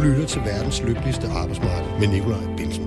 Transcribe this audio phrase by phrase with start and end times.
[0.00, 2.84] Du lytter til verdens lykkeligste arbejdsmarked med Nikolaj Bilsen.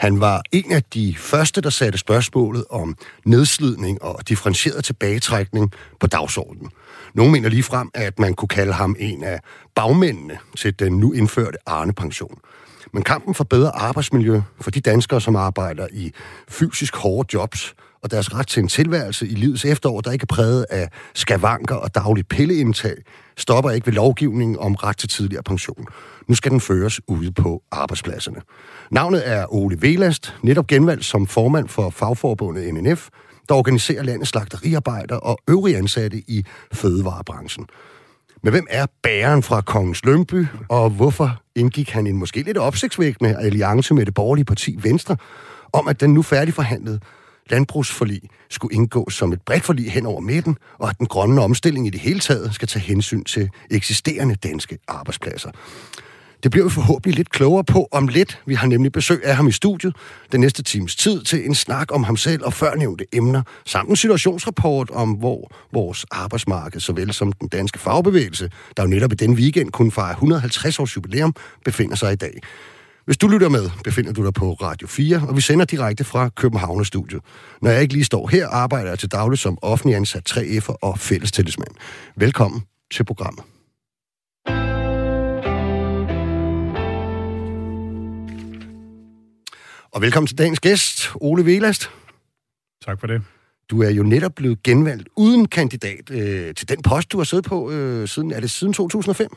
[0.00, 2.96] Han var en af de første, der satte spørgsmålet om
[3.26, 6.70] nedslidning og differentieret tilbagetrækning på dagsordenen.
[7.14, 9.40] Nogle mener lige frem, at man kunne kalde ham en af
[9.74, 12.38] bagmændene til den nu indførte Arne-pension.
[12.92, 16.12] Men kampen for bedre arbejdsmiljø for de danskere, som arbejder i
[16.48, 17.74] fysisk hårde jobs,
[18.04, 21.74] og deres ret til en tilværelse i livets efterår, der ikke er præget af skavanker
[21.74, 22.94] og daglig pilleindtag,
[23.36, 25.86] stopper ikke ved lovgivningen om ret til tidligere pension.
[26.28, 28.40] Nu skal den føres ude på arbejdspladserne.
[28.90, 33.08] Navnet er Ole Velast, netop genvalgt som formand for fagforbundet NNF,
[33.48, 37.66] der organiserer landets slagteriarbejdere og øvrige ansatte i fødevarebranchen.
[38.42, 43.36] Men hvem er bæren fra Kongens Lønby, og hvorfor indgik han en måske lidt opsigtsvækkende
[43.36, 45.16] alliance med det borgerlige parti Venstre,
[45.72, 47.00] om at den nu færdigforhandlede
[47.50, 51.86] landbrugsforlig skulle indgå som et bredt forlig hen over midten, og at den grønne omstilling
[51.86, 55.50] i det hele taget skal tage hensyn til eksisterende danske arbejdspladser.
[56.44, 58.42] Det bliver vi forhåbentlig lidt klogere på om lidt.
[58.46, 59.96] Vi har nemlig besøg af ham i studiet
[60.32, 63.96] den næste times tid til en snak om ham selv og førnævnte emner, samt en
[63.96, 69.34] situationsrapport om, hvor vores arbejdsmarked, såvel som den danske fagbevægelse, der jo netop i den
[69.34, 72.40] weekend kunne fejre 150 års jubilæum, befinder sig i dag.
[73.04, 76.28] Hvis du lytter med, befinder du dig på Radio 4, og vi sender direkte fra
[76.28, 77.22] København studiet.
[77.62, 80.98] Når jeg ikke lige står her, arbejder jeg til daglig som offentlig ansat 3F'er og
[80.98, 81.70] fællestillidsmand.
[82.16, 83.44] Velkommen til programmet.
[89.92, 91.90] Og velkommen til dagens gæst, Ole Velast.
[92.84, 93.22] Tak for det.
[93.70, 97.44] Du er jo netop blevet genvalgt uden kandidat øh, til den post, du har siddet
[97.44, 99.28] på øh, siden, er det siden 2005?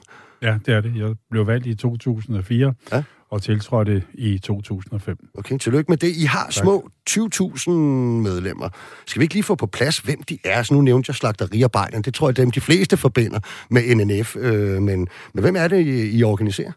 [0.41, 0.95] Ja, det er det.
[0.95, 3.03] Jeg blev valgt i 2004 ja.
[3.29, 5.17] Og tiltrådte i 2005.
[5.37, 6.07] Okay, tillykke med det.
[6.15, 6.53] I har tak.
[6.53, 8.69] små 20.000 medlemmer.
[9.05, 10.63] Skal vi ikke lige få på plads, hvem de er?
[10.63, 12.03] Så nu nævnte jeg slagteriarbejderne.
[12.03, 13.39] Det tror jeg, dem de fleste forbinder
[13.69, 14.35] med NNF.
[14.35, 16.71] Øh, men, men hvem er det, I, I organiserer?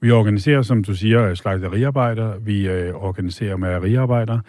[0.00, 2.42] Vi organiserer, som du siger, slagteriarbejdere.
[2.42, 4.40] Vi øh, organiserer mejeriarbejdere.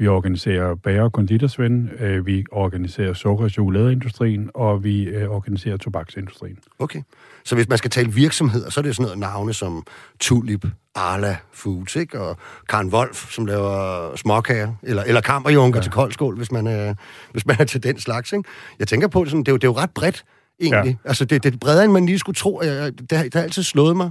[0.00, 5.76] Vi organiserer bager- og konditorsvend, øh, vi organiserer sukker- og chokoladeindustrien, og vi øh, organiserer
[5.76, 6.58] tobaksindustrien.
[6.78, 7.02] Okay.
[7.44, 9.86] Så hvis man skal tale virksomheder, så er det sådan noget navne som
[10.20, 12.20] Tulip, Arla Foods, ikke?
[12.20, 12.36] og
[12.68, 15.82] Karen Wolf, som laver småkager, eller, eller Kammerjunker ja.
[15.82, 16.94] til koldskål, hvis man, er,
[17.32, 18.32] hvis man er til den slags.
[18.32, 18.48] Ikke?
[18.78, 20.24] Jeg tænker på det sådan, det er jo, det er jo ret bredt,
[20.60, 20.98] egentlig.
[21.04, 21.08] Ja.
[21.08, 22.62] Altså, det, det er bredere, end man lige skulle tro.
[22.62, 24.10] Jeg, det, det har altid slået mig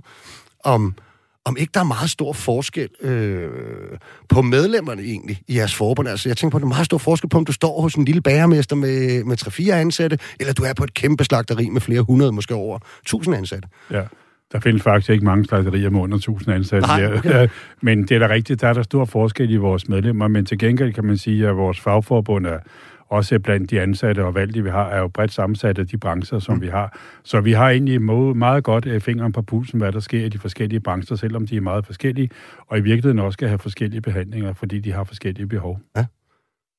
[0.64, 0.96] om
[1.46, 3.50] om ikke der er meget stor forskel øh,
[4.30, 6.08] på medlemmerne egentlig i jeres forbund.
[6.08, 7.96] Altså, jeg tænker på, at der er meget stor forskel på, om du står hos
[7.96, 11.82] en lille bagermester med, med 3-4 ansatte, eller du er på et kæmpe slagteri med
[11.82, 13.68] flere hundrede, måske over 1000 ansatte.
[13.92, 14.04] Ja.
[14.52, 16.88] Der findes faktisk ikke mange slagterier med under 1000 ansatte.
[16.88, 17.48] Nej, okay.
[17.82, 20.60] Men det er da rigtigt, der er der stor forskel i vores medlemmer, men til
[20.60, 22.60] gengæld kan man sige, at vores fagforbund er
[23.10, 26.40] også blandt de ansatte og valgte, vi har, er jo bredt sammensat af de brancher,
[26.40, 26.62] som mm.
[26.62, 26.98] vi har.
[27.24, 30.40] Så vi har egentlig meget godt øh, fingeren på pulsen, hvad der sker i de
[30.40, 32.30] forskellige brancher, selvom de er meget forskellige,
[32.68, 35.80] og i virkeligheden også skal have forskellige behandlinger, fordi de har forskellige behov.
[35.98, 36.06] Ja.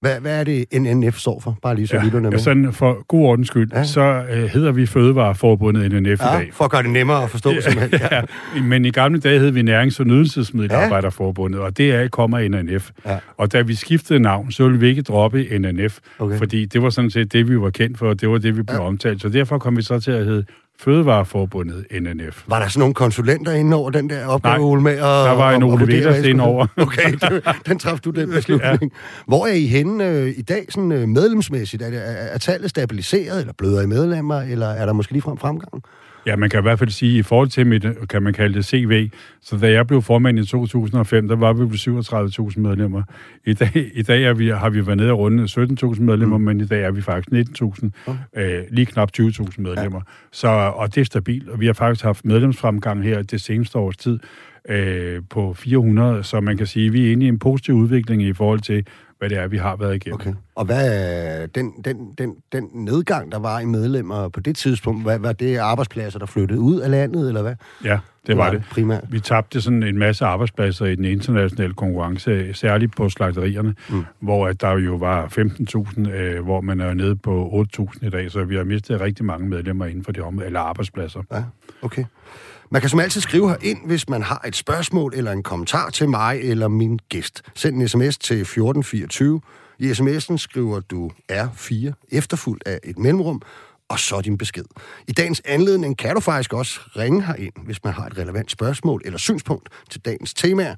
[0.00, 1.58] Hvad, hvad er det, NNF står for?
[1.62, 2.38] Bare lige så ja, lytterne med.
[2.38, 3.84] Sådan for god ordens skyld, ja.
[3.84, 6.50] så uh, hedder vi Fødevareforbundet NNF ja, i dag.
[6.52, 8.00] for at gøre det nemmere at forstå simpelthen.
[8.00, 8.16] Ja.
[8.56, 8.62] ja.
[8.62, 11.64] Men i gamle dage hed vi Nærings- og Nydelsesmiddelarbejderforbundet, ja.
[11.64, 12.90] og det er kommer NNF.
[13.06, 13.18] Ja.
[13.36, 16.38] Og da vi skiftede navn, så ville vi ikke droppe NNF, okay.
[16.38, 18.62] fordi det var sådan set det, vi var kendt for, og det var det, vi
[18.62, 18.86] blev ja.
[18.86, 19.22] omtalt.
[19.22, 20.44] Så derfor kom vi så til at hedde
[20.80, 22.44] Fødevareforbundet NNF.
[22.46, 25.62] Var der sådan nogle konsulenter inde over den der opgave, med at, der var en
[25.62, 26.66] Ole Vetters ind over.
[26.76, 28.82] okay, det, den træffede du den beslutning.
[28.82, 28.88] ja.
[29.26, 31.82] Hvor er I henne øh, i dag sådan øh, medlemsmæssigt?
[31.82, 35.38] Er, det, er, er tallet stabiliseret, eller bløder I medlemmer, eller er der måske ligefrem
[35.38, 35.82] fremgang?
[36.26, 38.64] Ja, man kan i hvert fald sige, i forhold til mit, kan man kalde det
[38.64, 39.10] CV,
[39.42, 43.02] så da jeg blev formand i 2005, der var vi på 37.000 medlemmer.
[43.46, 46.44] I dag, i dag er vi, har vi været nede og runde 17.000 medlemmer, mm.
[46.44, 48.18] men i dag er vi faktisk 19.000, okay.
[48.36, 49.98] øh, lige knap 20.000 medlemmer.
[49.98, 50.12] Ja.
[50.32, 53.96] Så, og det er stabilt, og vi har faktisk haft medlemsfremgang her det seneste års
[53.96, 54.18] tid
[54.68, 58.22] øh, på 400, så man kan sige, at vi er inde i en positiv udvikling
[58.22, 58.86] i forhold til,
[59.20, 60.14] hvad det er, vi har været igennem.
[60.14, 60.34] Okay.
[60.54, 65.18] Og hvad den, den, den, den nedgang, der var i medlemmer på det tidspunkt, hvad,
[65.18, 67.54] var det arbejdspladser, der flyttede ud af landet, eller hvad?
[67.84, 68.62] Ja, det var, var det.
[68.70, 69.04] Primært.
[69.10, 74.04] Vi tabte sådan en masse arbejdspladser i den internationale konkurrence, særligt på slagterierne, mm.
[74.20, 78.30] hvor at der jo var 15.000, øh, hvor man er nede på 8.000 i dag,
[78.30, 81.22] så vi har mistet rigtig mange medlemmer inden for det område, eller arbejdspladser.
[81.32, 81.44] Ja,
[81.82, 82.04] okay.
[82.72, 85.90] Man kan som altid skrive her ind, hvis man har et spørgsmål eller en kommentar
[85.90, 87.42] til mig eller min gæst.
[87.54, 89.40] Send en sms til 1424.
[89.78, 93.42] I sms'en skriver du R4 efterfuldt af et mellemrum,
[93.88, 94.64] og så din besked.
[95.08, 99.02] I dagens anledning kan du faktisk også ringe herind, hvis man har et relevant spørgsmål
[99.04, 100.74] eller synspunkt til dagens temaer.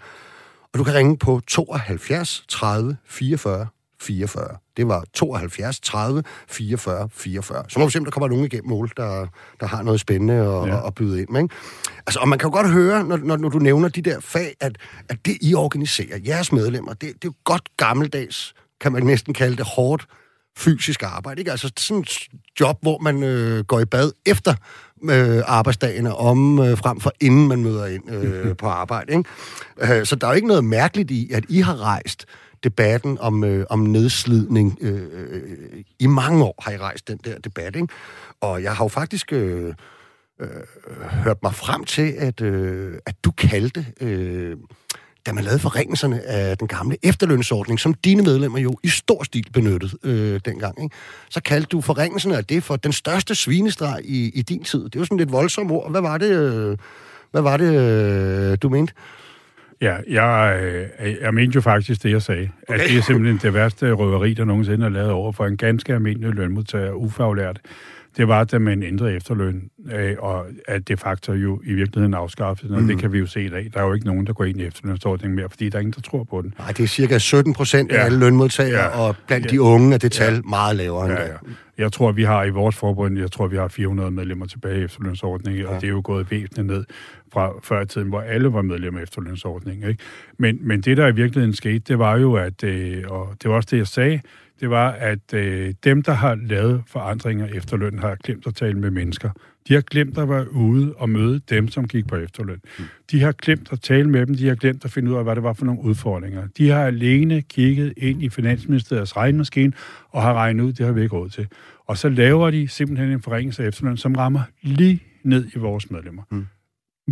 [0.73, 3.67] Og du kan ringe på 72 30 44
[4.03, 4.57] 44.
[4.77, 7.65] Det var 72, 30, 44, 44.
[7.69, 9.27] Så må vi se, om der kommer nogen igennem mål, der,
[9.61, 10.87] der har noget spændende at, ja.
[10.87, 11.37] at byde ind.
[11.37, 11.55] Ikke?
[12.07, 14.55] Altså, og man kan jo godt høre, når, når, når du nævner de der fag,
[14.61, 14.79] at,
[15.09, 19.35] at det, I organiserer, jeres medlemmer, det, det er jo godt gammeldags, kan man næsten
[19.35, 20.07] kalde det, hårdt
[20.57, 21.41] fysisk arbejde.
[21.41, 21.51] Ikke?
[21.51, 22.29] Altså sådan et
[22.61, 24.55] job, hvor man øh, går i bad efter
[25.11, 29.13] øh, arbejdsdagen om, øh, frem for inden man møder ind øh, på arbejde.
[29.13, 29.99] Ikke?
[29.99, 32.27] Øh, så der er jo ikke noget mærkeligt i, at I har rejst
[32.65, 34.79] debatten om, øh, om nedslidning.
[34.81, 37.89] Øh, øh, øh, I mange år har I rejst den der debat, ikke?
[38.41, 39.75] Og jeg har jo faktisk øh,
[40.41, 40.49] øh,
[41.11, 43.87] hørt mig frem til, at, øh, at du kaldte...
[44.01, 44.57] Øh,
[45.27, 49.47] da man lavede forringelserne af den gamle efterlønsordning, som dine medlemmer jo i stor stil
[49.53, 50.97] benyttede øh, dengang, ikke?
[51.31, 54.85] så kaldte du forringelserne af det for den største svinestreg i, i din tid.
[54.85, 55.91] Det var sådan lidt voldsomt ord.
[55.91, 56.79] Hvad var det, øh,
[57.31, 58.93] hvad var det øh, du mente?
[59.83, 60.61] Ja, jeg,
[61.01, 62.51] øh, jeg mente jo faktisk det, jeg sagde.
[62.69, 62.81] Okay.
[62.81, 65.95] At det er simpelthen det værste røveri, der nogensinde er lavet over for en ganske
[65.95, 67.61] almindelig lønmodtager, ufaglært
[68.17, 72.75] det var, da man ændrede efterløn, øh, og at det faktor jo i virkeligheden afskaffede,
[72.75, 72.89] og mm.
[72.89, 73.71] det kan vi jo se i dag.
[73.75, 75.93] Der er jo ikke nogen, der går ind i efterlønsordningen mere, fordi der er ingen,
[75.93, 76.55] der tror på den.
[76.59, 77.97] Nej, det er cirka 17 procent ja.
[77.97, 78.99] af alle lønmodtagere, ja.
[78.99, 79.51] og blandt ja.
[79.51, 80.41] de unge er det tal ja.
[80.41, 81.37] meget lavere end ja, ja.
[81.79, 84.85] Jeg tror, vi har i vores forbund, jeg tror, vi har 400 medlemmer tilbage i
[84.85, 85.69] efterlønsordningen, ja.
[85.69, 86.85] og det er jo gået væsentligt ned
[87.33, 89.89] fra før i tiden, hvor alle var medlemmer af efterlønsordningen.
[89.89, 90.03] Ikke?
[90.39, 93.57] Men, men det, der i virkeligheden skete, det var jo, at, øh, og det var
[93.57, 94.21] også det, jeg sagde,
[94.63, 98.79] det var, at øh, dem, der har lavet forandringer efter løn, har glemt at tale
[98.79, 99.31] med mennesker.
[99.69, 102.61] De har glemt at være ude og møde dem, som gik på efterløn.
[102.79, 102.85] Mm.
[103.11, 105.35] De har glemt at tale med dem, de har glemt at finde ud af, hvad
[105.35, 106.49] det var for nogle udfordringer.
[106.59, 109.73] De har alene kigget ind i Finansministeriets regnmaskine
[110.11, 111.49] og har regnet ud, det har vi ikke råd til.
[111.87, 115.91] Og så laver de simpelthen en forringelse af efterløn, som rammer lige ned i vores
[115.91, 116.23] medlemmer.
[116.31, 116.47] Mm.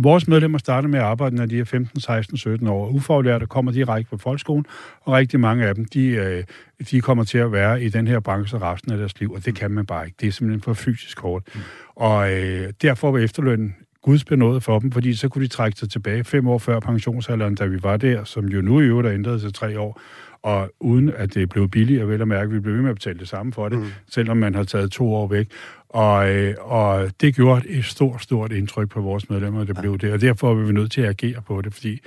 [0.03, 2.89] Vores medlemmer starter med at arbejde, når de er 15, 16, 17 år.
[2.89, 4.65] Ufaglærte kommer direkte på folkeskolen,
[5.01, 6.43] og rigtig mange af dem, de, øh,
[6.91, 9.55] de kommer til at være i den her branche resten af deres liv, og det
[9.55, 10.17] kan man bare ikke.
[10.21, 11.55] Det er simpelthen for fysisk hårdt.
[11.55, 11.61] Mm.
[11.95, 15.89] Og øh, derfor var efterlønnen Guds benådet for dem, fordi så kunne de trække sig
[15.89, 19.13] tilbage fem år før pensionsalderen, da vi var der, som jo nu i øvrigt er
[19.13, 20.01] ændret til tre år,
[20.43, 22.95] og uden at det blev billigere, vel at mærke, at vi blev ved med at
[22.95, 23.85] betale det samme for det, mm.
[24.09, 25.51] selvom man har taget to år væk.
[25.93, 30.13] Og, øh, og det gjorde et stort, stort indtryk på vores medlemmer, det blev det,
[30.13, 31.99] og derfor var vi nødt til at agere på det, fordi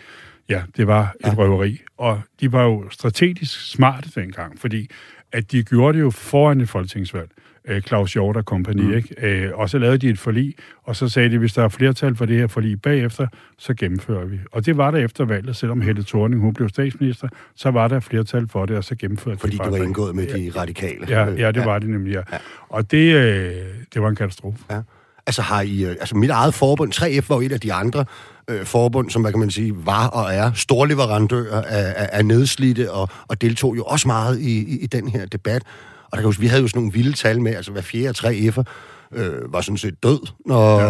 [0.49, 1.35] ja, det var et ja.
[1.35, 1.81] røveri.
[1.99, 4.91] Og de var jo strategisk smarte dengang, fordi
[5.33, 7.31] at de gjorde det jo foran et folketingsvalg
[7.69, 8.95] øh, Claus Hjort og company, mm.
[8.95, 9.15] ikke?
[9.27, 12.17] Øh, og så lavede de et forlig, og så sagde de, hvis der er flertal
[12.17, 13.27] for det her forlig bagefter,
[13.59, 14.39] så gennemfører vi.
[14.53, 18.01] Og det var der efter valget, selvom Helle Thorning, hun blev statsminister, så var der
[18.01, 19.61] flertal for det, og så gennemførte Fordi det.
[19.65, 21.07] Fordi du var indgået med de radikale.
[21.09, 21.65] Ja, ja det ja.
[21.65, 22.23] var det nemlig, ja.
[22.33, 22.39] ja.
[22.69, 23.53] Og det, øh,
[23.95, 24.59] det var en katastrofe.
[24.71, 24.81] Ja.
[25.27, 28.05] Altså har I, øh, altså mit eget forbund, 3F var et af de andre
[28.49, 32.93] øh, forbund, som hvad kan man sige, var og er storleverandører af, af, af nedslidte,
[32.93, 35.63] og, og deltog jo også meget i, i, i den her debat.
[36.15, 38.13] Og der kan huske, vi havde jo sådan nogle vilde tal med, altså hver fjerde
[38.13, 38.63] tre F'er
[39.13, 40.81] øh, var sådan set død, når,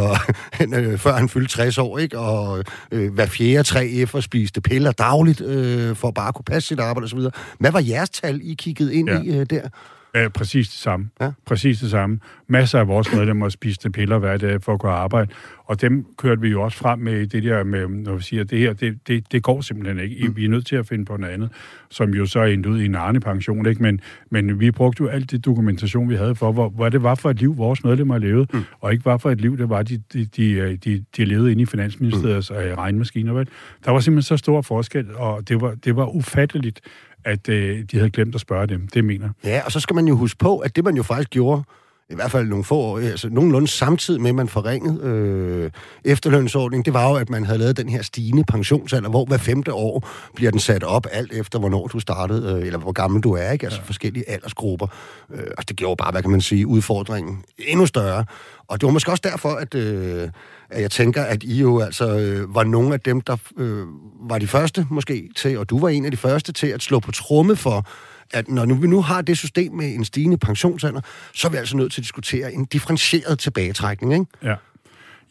[0.61, 0.97] ja.
[1.05, 2.19] før han fyldte 60 år, ikke?
[2.19, 6.69] Og øh, hver fjerde tre F'er spiste piller dagligt, øh, for at bare kunne passe
[6.69, 7.19] sit arbejde osv.
[7.59, 9.23] Hvad var jeres tal, I kiggede ind ja.
[9.23, 9.69] i øh, der?
[10.15, 11.11] Ja, præcis det samme.
[11.21, 11.31] Ja.
[11.47, 12.19] Præcis det samme.
[12.49, 15.31] Masser af vores medlemmer spiste piller hver dag for at gå arbejde,
[15.67, 18.59] og dem kørte vi jo også frem med det der med, når vi siger, det
[18.59, 20.29] her, det, det, det går simpelthen ikke.
[20.29, 20.37] Mm.
[20.37, 21.51] Vi er nødt til at finde på noget andet,
[21.91, 23.83] som jo så er endt ud i en arne pension, ikke?
[23.83, 24.01] Men,
[24.31, 27.31] men vi brugte jo alt det dokumentation, vi havde for, hvor, hvor det var for
[27.31, 28.63] et liv, vores medlemmer levede, mm.
[28.81, 31.63] og ikke var for et liv, det var, de, de, de, de, de levede inde
[31.63, 32.57] i Finansministeriets mm.
[32.57, 33.33] regnmaskiner.
[33.33, 33.49] Vel?
[33.85, 36.81] Der var simpelthen så stor forskel, og det var, det var ufatteligt,
[37.25, 38.89] at øh, de havde glemt at spørge dem.
[38.89, 41.31] Det mener Ja, og så skal man jo huske på, at det man jo faktisk
[41.31, 41.63] gjorde,
[42.11, 45.71] i hvert fald nogle få år, altså nogenlunde samtidig med, at man forringede øh,
[46.05, 49.73] efterlønsordningen, det var jo, at man havde lavet den her stigende pensionsalder, hvor hver femte
[49.73, 53.33] år bliver den sat op, alt efter hvornår du startede, øh, eller hvor gammel du
[53.33, 53.67] er, ikke?
[53.67, 53.87] Altså ja.
[53.87, 54.87] forskellige aldersgrupper.
[55.31, 58.25] Øh, altså det gjorde bare, hvad kan man sige, udfordringen endnu større.
[58.69, 60.31] Og det var måske også derfor, at, øh, at
[60.71, 63.87] jeg tænker, at I jo altså øh, var nogle af dem, der øh,
[64.21, 67.01] var de første måske til, og du var en af de første til at slå
[67.01, 67.87] på tromme for,
[68.33, 71.01] at når nu, vi nu har det system med en stigende pensionsalder,
[71.35, 74.27] så er vi altså nødt til at diskutere en differentieret tilbagetrækning, ikke?
[74.43, 74.55] Ja.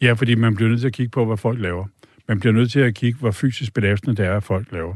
[0.00, 1.86] Ja, fordi man bliver nødt til at kigge på, hvad folk laver.
[2.28, 4.94] Man bliver nødt til at kigge, hvor fysisk belastende det er, at folk laver.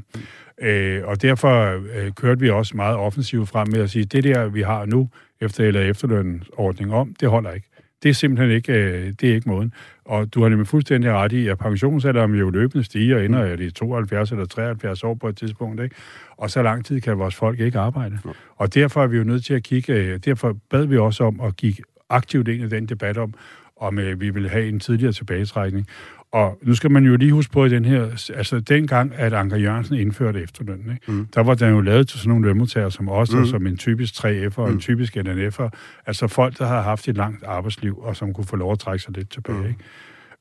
[0.60, 4.48] Øh, og derfor øh, kørte vi også meget offensivt frem med at sige, det der,
[4.48, 5.08] vi har nu,
[5.40, 7.68] efter eller efterlønsordning om, det holder ikke.
[8.02, 9.72] Det er simpelthen ikke, øh, det er ikke måden.
[10.04, 13.62] Og du har nemlig fuldstændig ret i, at pensionsalderen jo løbende stiger, og ender mm.
[13.62, 15.82] i 72 eller 73 år på et tidspunkt.
[15.82, 15.96] Ikke?
[16.36, 18.18] Og så lang tid kan vores folk ikke arbejde.
[18.24, 18.30] Mm.
[18.56, 21.40] Og derfor er vi jo nødt til at kigge, øh, derfor bad vi også om
[21.40, 23.34] at kigge aktivt ind i den debat om,
[23.76, 25.86] om øh, vi vil have en tidligere tilbagetrækning.
[26.32, 29.56] Og nu skal man jo lige huske på, at den her, altså dengang, at Anker
[29.56, 31.12] Jørgensen indførte efterlønnen, ikke?
[31.12, 31.26] Mm.
[31.34, 33.40] der var den jo lavet til sådan nogle lønmodtagere som os, mm.
[33.40, 34.74] og som en typisk 3F'er og mm.
[34.74, 35.68] en typisk NNF'er.
[36.06, 39.04] Altså folk, der har haft et langt arbejdsliv, og som kunne få lov at trække
[39.04, 39.58] sig lidt tilbage.
[39.58, 39.66] Mm.
[39.66, 39.78] Ikke?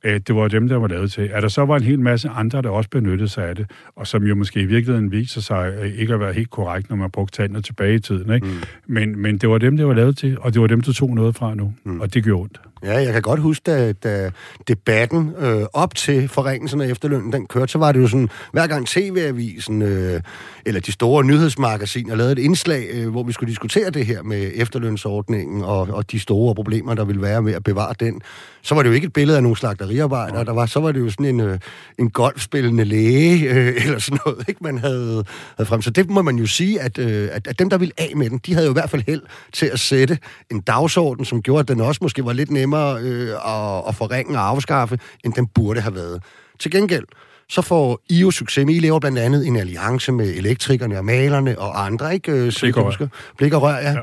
[0.03, 1.21] Det var dem, der var lavet til.
[1.21, 4.07] At der så var en hel masse andre, der også benyttede sig af det, og
[4.07, 7.11] som jo måske i virkeligheden viser sig øh, ikke at være helt korrekt, når man
[7.11, 8.33] brugte tallene tilbage i tiden.
[8.33, 8.47] Ikke?
[8.47, 8.53] Mm.
[8.87, 11.15] Men, men det var dem, der var lavet til, og det var dem, der tog
[11.15, 12.01] noget fra nu, mm.
[12.01, 12.59] og det gjorde ondt.
[12.83, 14.31] Ja, jeg kan godt huske, da, da
[14.67, 18.67] debatten øh, op til forringelsen af efterlønnen, den kørte, så var det jo sådan, hver
[18.67, 20.21] gang TV-avisen øh,
[20.65, 24.51] eller de store nyhedsmagasiner lavede et indslag, øh, hvor vi skulle diskutere det her med
[24.55, 28.21] efterlønsordningen og, og de store problemer, der ville være med at bevare den,
[28.61, 30.99] så var det jo ikke et billede af nogle slagteriarbejdere, der var, så var det
[30.99, 31.59] jo sådan en, øh,
[31.99, 35.23] en golfspillende læge, øh, eller sådan noget, ikke, man havde,
[35.57, 35.81] havde frem.
[35.81, 38.29] Så det må man jo sige, at, øh, at, at dem, der ville af med
[38.29, 39.21] den, de havde jo i hvert fald held
[39.53, 40.19] til at sætte
[40.51, 44.37] en dagsorden, som gjorde, at den også måske var lidt nemmere øh, at, at forringe
[44.37, 46.23] og afskaffe, end den burde have været.
[46.59, 47.05] Til gengæld,
[47.49, 51.05] så får I jo succes med, I laver blandt andet en alliance med elektrikerne og
[51.05, 52.31] malerne og andre, ikke?
[52.31, 53.07] Øh, Blik og rør.
[53.37, 53.91] Blik og rør, ja.
[53.91, 53.97] ja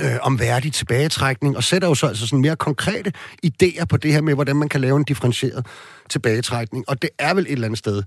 [0.00, 3.12] øh, om værdig tilbagetrækning, og sætter jo så altså sådan mere konkrete
[3.46, 5.66] idéer på det her med, hvordan man kan lave en differentieret
[6.08, 6.84] tilbagetrækning.
[6.88, 8.02] Og det er vel et eller andet sted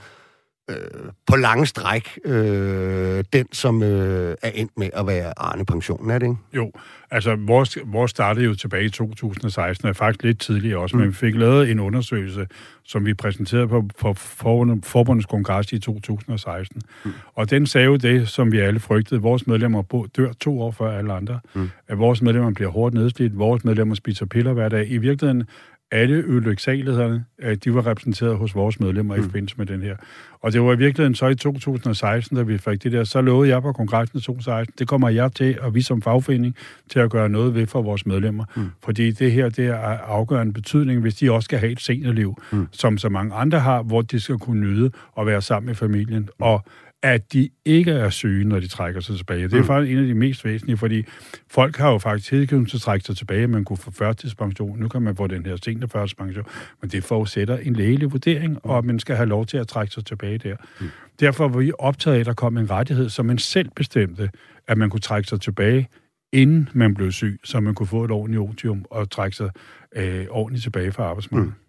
[0.69, 6.11] øh, på lange stræk øh, den, som øh, er endt med at være Arne Pensionen,
[6.11, 6.37] er det ikke?
[6.53, 6.71] Jo,
[7.11, 11.01] altså vores, vores startede jo tilbage i 2016, og faktisk lidt tidligere også, mm.
[11.01, 12.47] men vi fik lavet en undersøgelse,
[12.83, 16.81] som vi præsenterede på, på Forbundets Kongres i 2016.
[17.05, 17.11] Mm.
[17.35, 19.21] Og den sagde jo det, som vi alle frygtede.
[19.21, 21.39] Vores medlemmer dør to år før alle andre.
[21.53, 21.69] Mm.
[21.87, 23.37] At vores medlemmer bliver hårdt nedslidt.
[23.37, 24.91] Vores medlemmer spiser piller hver dag.
[24.91, 25.47] I virkeligheden
[25.91, 27.25] alle ulykkesalighederne,
[27.63, 29.21] de var repræsenteret hos vores medlemmer mm.
[29.21, 29.95] i forbindelse med den her.
[30.41, 33.49] Og det var i virkeligheden så i 2016, da vi fik det der, så lovede
[33.49, 36.55] jeg på kongressen i 2016, det kommer jeg til, og vi som fagforening,
[36.89, 38.45] til at gøre noget ved for vores medlemmer.
[38.55, 38.69] Mm.
[38.83, 42.67] Fordi det her, det er afgørende betydning, hvis de også skal have et seniorliv, mm.
[42.71, 46.21] som så mange andre har, hvor de skal kunne nyde at være sammen med familien.
[46.21, 46.45] Mm.
[46.45, 46.63] Og
[47.03, 49.43] at de ikke er syge, når de trækker sig tilbage.
[49.43, 49.65] Det er mm.
[49.65, 51.03] faktisk en af de mest væsentlige, fordi
[51.47, 54.79] folk har jo faktisk hedgivet til at trække sig tilbage, man kunne få førtidspension.
[54.79, 56.45] Nu kan man få den her seniorførtidspension,
[56.81, 59.93] men det forudsætter en lægelig vurdering, og at man skal have lov til at trække
[59.93, 60.55] sig tilbage der.
[60.79, 60.87] Mm.
[61.19, 64.29] Derfor var vi optaget af, at der kom en rettighed, som man selv bestemte,
[64.67, 65.87] at man kunne trække sig tilbage,
[66.33, 69.49] inden man blev syg, så man kunne få et ordentligt otium og trække sig
[69.95, 71.53] øh, ordentligt tilbage fra arbejdsmarkedet.
[71.53, 71.68] Mm.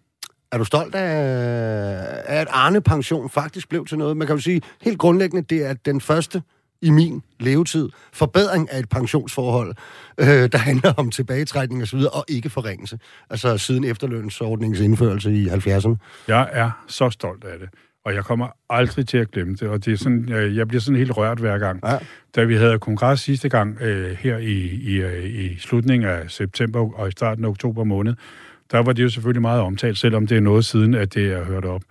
[0.51, 1.11] Er du stolt af,
[2.25, 4.17] at Arne Pension faktisk blev til noget?
[4.17, 6.41] Man kan jo sige, helt grundlæggende, det er den første
[6.81, 9.75] i min levetid forbedring af et pensionsforhold,
[10.17, 12.99] øh, der handler om tilbagetrækning og så videre, og ikke forringelse.
[13.29, 15.95] Altså siden efterlønsordningens indførelse i 70'erne.
[16.27, 17.69] Jeg er så stolt af det,
[18.05, 20.97] og jeg kommer aldrig til at glemme det, og det er sådan, jeg bliver sådan
[20.97, 21.79] helt rørt hver gang.
[21.85, 21.97] Ja.
[22.35, 24.53] Da vi havde kongres sidste gang øh, her i,
[24.83, 28.13] i, øh, i slutningen af september og i starten af oktober måned,
[28.71, 31.43] der var det jo selvfølgelig meget omtalt, selvom det er noget siden, at det er
[31.43, 31.81] hørt op.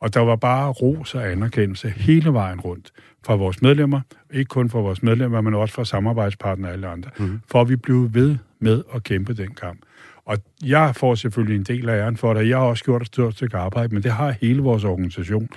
[0.00, 2.90] Og der var bare ros og anerkendelse hele vejen rundt
[3.26, 4.00] fra vores medlemmer,
[4.32, 7.40] ikke kun fra vores medlemmer, men også fra samarbejdspartnere og alle andre, mm.
[7.50, 9.78] for at vi blev ved med at kæmpe den kamp.
[10.24, 12.48] Og jeg får selvfølgelig en del af æren for det.
[12.48, 15.48] Jeg har også gjort et stort stykke arbejde, men det har hele vores organisation.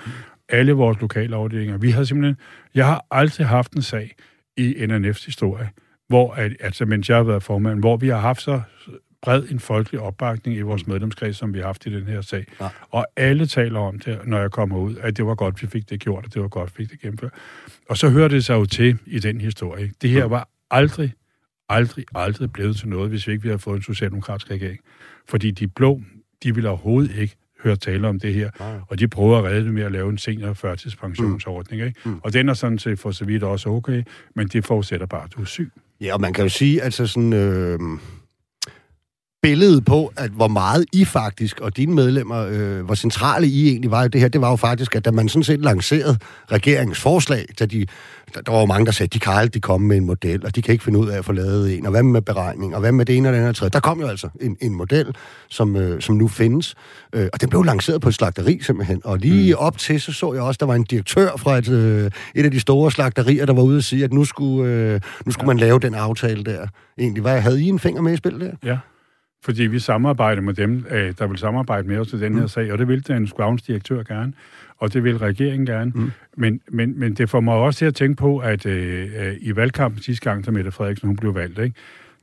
[0.50, 1.78] Alle vores lokale afdelinger.
[1.78, 2.38] Vi har simpelthen...
[2.76, 4.16] Jeg har aldrig haft en sag
[4.58, 5.70] i NNF's historie,
[6.08, 8.62] hvor, altså mens jeg har været formand, hvor vi har haft så
[9.22, 12.46] bred en folkelig opbakning i vores medlemskreds, som vi har haft i den her sag.
[12.62, 12.70] Ja.
[12.90, 15.90] Og alle taler om det, når jeg kommer ud, at det var godt, vi fik
[15.90, 17.32] det gjort, og det var godt, vi fik det gennemført.
[17.90, 19.92] Og så hører det sig jo til i den historie.
[20.02, 21.14] Det her var aldrig,
[21.70, 24.80] aldrig, aldrig blevet til noget, hvis vi ikke havde fået en socialdemokratisk regering.
[25.30, 26.02] Fordi de blå,
[26.44, 28.80] de ville overhovedet ikke høre tale om det her, Nej.
[28.88, 31.82] og de prøver at redde det med at lave en senior førtidspensionsordning.
[31.82, 31.88] Mm.
[31.88, 32.00] Ikke?
[32.06, 32.20] Mm.
[32.24, 34.04] Og den er sådan set for så vidt også okay,
[34.36, 35.72] men det forudsætter bare, at du er syg.
[36.02, 37.34] Ja, og man kan jo sige, altså sådan...
[37.34, 37.80] Øh
[39.42, 43.92] billede på, at hvor meget I faktisk, og dine medlemmer, øh, hvor centrale I egentlig
[43.92, 46.18] var i det her, det var jo faktisk, at da man sådan set lancerede
[46.52, 47.86] regeringens forslag, da de,
[48.36, 50.56] der, der var jo mange, der sagde, de kan aldrig komme med en model, og
[50.56, 52.80] de kan ikke finde ud af at få lavet en, og hvad med beregning, og
[52.80, 53.70] hvad med det ene og det andet og tredje.
[53.70, 55.16] Der kom jo altså en, en model,
[55.50, 56.76] som, øh, som nu findes,
[57.14, 59.60] øh, og den blev lanceret på et slagteri simpelthen, og lige mm.
[59.60, 62.52] op til, så så jeg også, der var en direktør fra et, øh, et af
[62.52, 65.48] de store slagterier, der var ude og sige, at nu skulle, øh, nu skulle ja.
[65.48, 66.68] man lave den aftale der.
[66.98, 68.52] Egentlig, hvad, havde I en finger med i spil der?
[68.64, 68.78] Ja,
[69.42, 72.48] fordi vi samarbejder med dem, øh, der vil samarbejde med os i den her mm.
[72.48, 74.34] sag, og det vil den Scrounds direktør gerne,
[74.78, 75.92] og det vil regeringen gerne.
[75.96, 76.12] Mm.
[76.38, 79.56] Men, men, men det får mig også til at tænke på, at øh, øh, i
[79.56, 81.76] valgkampen sidste gang, da Mette Frederiksen hun blev valgt, ikke,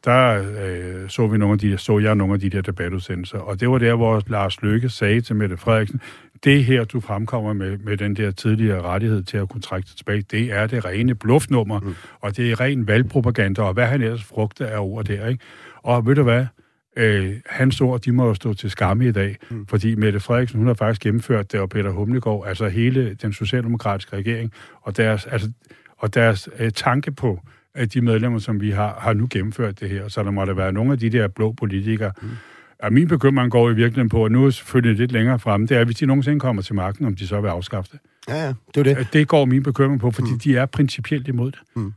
[0.04, 3.60] der øh, så, vi nogle af de, så jeg nogle af de der debatudsendelser, og
[3.60, 6.00] det var der, hvor Lars Løkke sagde til Mette Frederiksen,
[6.44, 9.96] det her, du fremkommer med, med den der tidligere rettighed til at kunne trække sig
[9.96, 11.94] tilbage, det er det rene bluffnummer, mm.
[12.20, 15.44] og det er ren valgpropaganda, og hvad han ellers frugter af ord der, ikke?
[15.82, 16.46] Og ved du hvad,
[16.96, 19.66] Øh, hans ord, de må jo stå til skamme i dag, mm.
[19.66, 24.16] fordi Mette Frederiksen, hun har faktisk gennemført det, og Peter Humlegård, altså hele den socialdemokratiske
[24.16, 25.50] regering, og deres, altså,
[25.98, 27.40] og deres øh, tanke på,
[27.74, 30.08] at de medlemmer, som vi har, har nu gennemført det her.
[30.08, 32.12] Så der må der være nogle af de der blå politikere.
[32.22, 32.28] Mm.
[32.82, 35.76] Og min bekymring går i virkeligheden på, at nu er selvfølgelig lidt længere frem, det
[35.76, 38.00] er, hvis de nogensinde kommer til magten, om de så vil afskaffe det.
[38.28, 39.08] Ja, ja, det er det.
[39.12, 40.38] Det går min bekymring på, fordi mm.
[40.38, 41.60] de er principielt imod det.
[41.76, 41.92] Mm.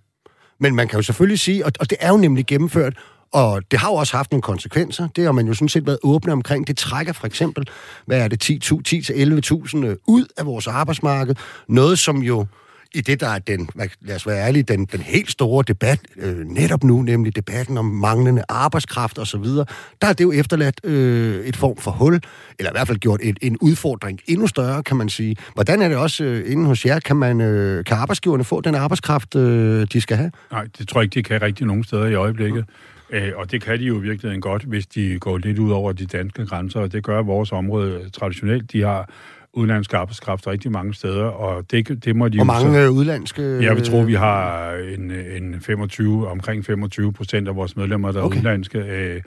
[0.60, 2.94] Men man kan jo selvfølgelig sige, og, og det er jo nemlig gennemført,
[3.32, 5.08] og det har jo også haft nogle konsekvenser.
[5.16, 6.68] Det har man jo sådan set været åbne omkring.
[6.68, 7.68] Det trækker for eksempel,
[8.06, 11.36] hvad er det, 10-11.000 øh, ud af vores arbejdsmarked.
[11.68, 12.46] Noget, som jo
[12.94, 13.70] i det, der er den,
[14.02, 17.86] lad os være ærlige, den, den helt store debat øh, netop nu, nemlig debatten om
[17.86, 19.44] manglende arbejdskraft osv.,
[20.02, 22.20] der er det jo efterladt øh, et form for hul,
[22.60, 25.36] eller i hvert fald gjort et, en udfordring endnu større, kan man sige.
[25.54, 27.00] Hvordan er det også øh, inden hos jer?
[27.00, 30.32] Kan, man, øh, kan arbejdsgiverne få den arbejdskraft, øh, de skal have?
[30.52, 32.66] Nej, det tror jeg ikke, de kan rigtig nogen steder i øjeblikket.
[33.12, 36.06] Øh, og det kan de jo virkelig godt, hvis de går lidt ud over de
[36.06, 38.72] danske grænser, og det gør vores område traditionelt.
[38.72, 39.10] De har
[39.54, 43.42] udenlandsk arbejdskraft rigtig mange steder, og det, det må de Hvor mange så, øh, udlandske...
[43.42, 48.22] Jeg vil tro, vi har en, en 25, omkring 25 procent af vores medlemmer, der
[48.22, 48.36] okay.
[48.36, 48.80] er udlandske.
[48.80, 49.22] Øh, Øh,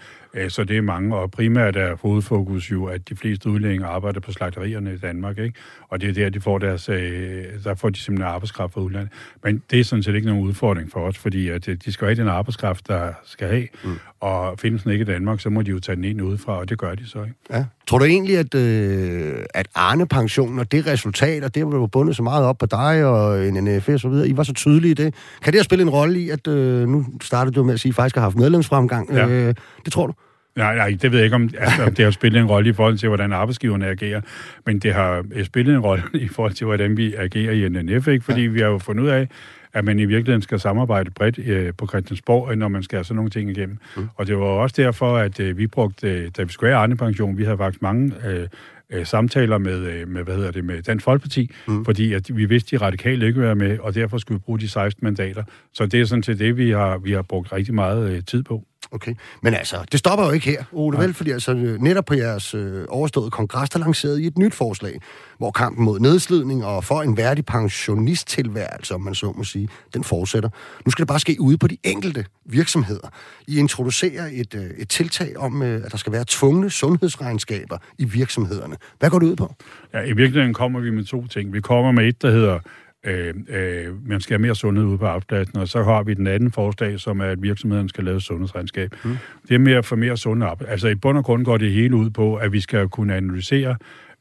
[0.49, 4.33] så det er mange, og primært er hovedfokus jo, at de fleste udlændinge arbejder på
[4.33, 5.59] slagterierne i Danmark, ikke?
[5.89, 9.13] Og det er der, de får deres, øh, der får de simpelthen arbejdskraft fra udlandet.
[9.45, 12.07] Men det er sådan set ikke nogen udfordring for os, fordi at øh, de skal
[12.07, 13.99] have den arbejdskraft, der skal have, mm.
[14.21, 16.69] og findes den ikke i Danmark, så må de jo tage den ind udefra, og
[16.69, 17.35] det gør de så, ikke?
[17.51, 17.65] Ja.
[17.87, 22.23] Tror du egentlig, at, øh, at Arne-pensionen og det resultat, og det var bundet så
[22.23, 25.15] meget op på dig og NNF og så videre, I var så tydelige i det.
[25.43, 27.91] Kan det have spillet en rolle i, at øh, nu startede du med at sige,
[27.91, 29.13] at I faktisk har haft medlemsfremgang?
[29.13, 29.29] Ja.
[29.29, 30.13] Øh, det tror du?
[30.57, 32.73] Nej, nej, det ved jeg ikke, om, altså, om det har spillet en rolle i
[32.73, 34.21] forhold til, hvordan arbejdsgiverne agerer,
[34.67, 38.09] men det har øh, spillet en rolle i forhold til, hvordan vi agerer i NNF,
[38.09, 38.25] ikke?
[38.25, 38.49] fordi ja.
[38.49, 39.29] vi har jo fundet ud af,
[39.73, 43.17] at man i virkeligheden skal samarbejde bredt øh, på Christiansborg, når man skal have sådan
[43.17, 43.79] nogle ting igennem.
[43.97, 44.09] Mm.
[44.15, 46.97] Og det var også derfor, at øh, vi brugte, øh, da vi skulle have Arne
[46.97, 48.49] Pension, vi havde faktisk mange øh,
[48.91, 51.85] øh, samtaler med, øh, med, hvad hedder det, med Dansk Folkeparti, mm.
[51.85, 54.43] fordi at vi vidste, at de radikale ikke ville være med, og derfor skulle vi
[54.45, 55.45] bruge de 16 mandater.
[55.73, 58.43] Så det er sådan til det, vi har, vi har brugt rigtig meget øh, tid
[58.43, 58.65] på.
[58.91, 59.15] Okay.
[59.43, 61.15] Men altså, det stopper jo ikke her, Ole, vel?
[61.15, 65.01] Fordi altså, netop på jeres øh, overståede kongres, der lancerede I et nyt forslag,
[65.39, 70.05] hvor kampen mod nedslidning og for en værdig pensionisttilværelse, om man så må sige, den
[70.05, 70.49] fortsætter.
[70.85, 73.09] Nu skal det bare ske ude på de enkelte virksomheder.
[73.49, 78.05] I introducerer et, øh, et tiltag om, øh, at der skal være tvungne sundhedsregnskaber i
[78.05, 78.77] virksomhederne.
[78.99, 79.55] Hvad går det ud på?
[79.95, 81.53] Ja, i virkeligheden kommer vi med to ting.
[81.53, 82.59] Vi kommer med et, der hedder
[83.07, 86.27] øh, øh, man skal have mere sundhed ude på arbejdspladsen, og så har vi den
[86.27, 88.95] anden forslag, som er, at virksomheden skal lave sundhedsregnskab.
[89.05, 89.17] Mm.
[89.49, 90.49] Det er mere for mere sundhed.
[90.69, 93.77] Altså i bund og grund går det hele ud på, at vi skal kunne analysere,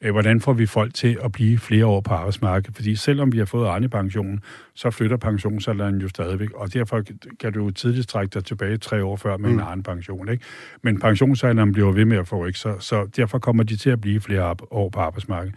[0.10, 2.76] hvordan får vi folk til at blive flere år på arbejdsmarkedet.
[2.76, 4.40] Fordi selvom vi har fået Arne-pensionen,
[4.74, 7.02] så flytter pensionsalderen jo stadigvæk, og derfor
[7.40, 9.60] kan du jo tidligst trække dig tilbage tre år før med mm.
[9.60, 10.30] en anden pension.
[10.30, 10.44] Ikke?
[10.82, 12.60] Men pensionsalderen bliver ved med at få, ikke?
[12.60, 15.56] Så, så derfor kommer de til at blive flere år på arbejdsmarkedet.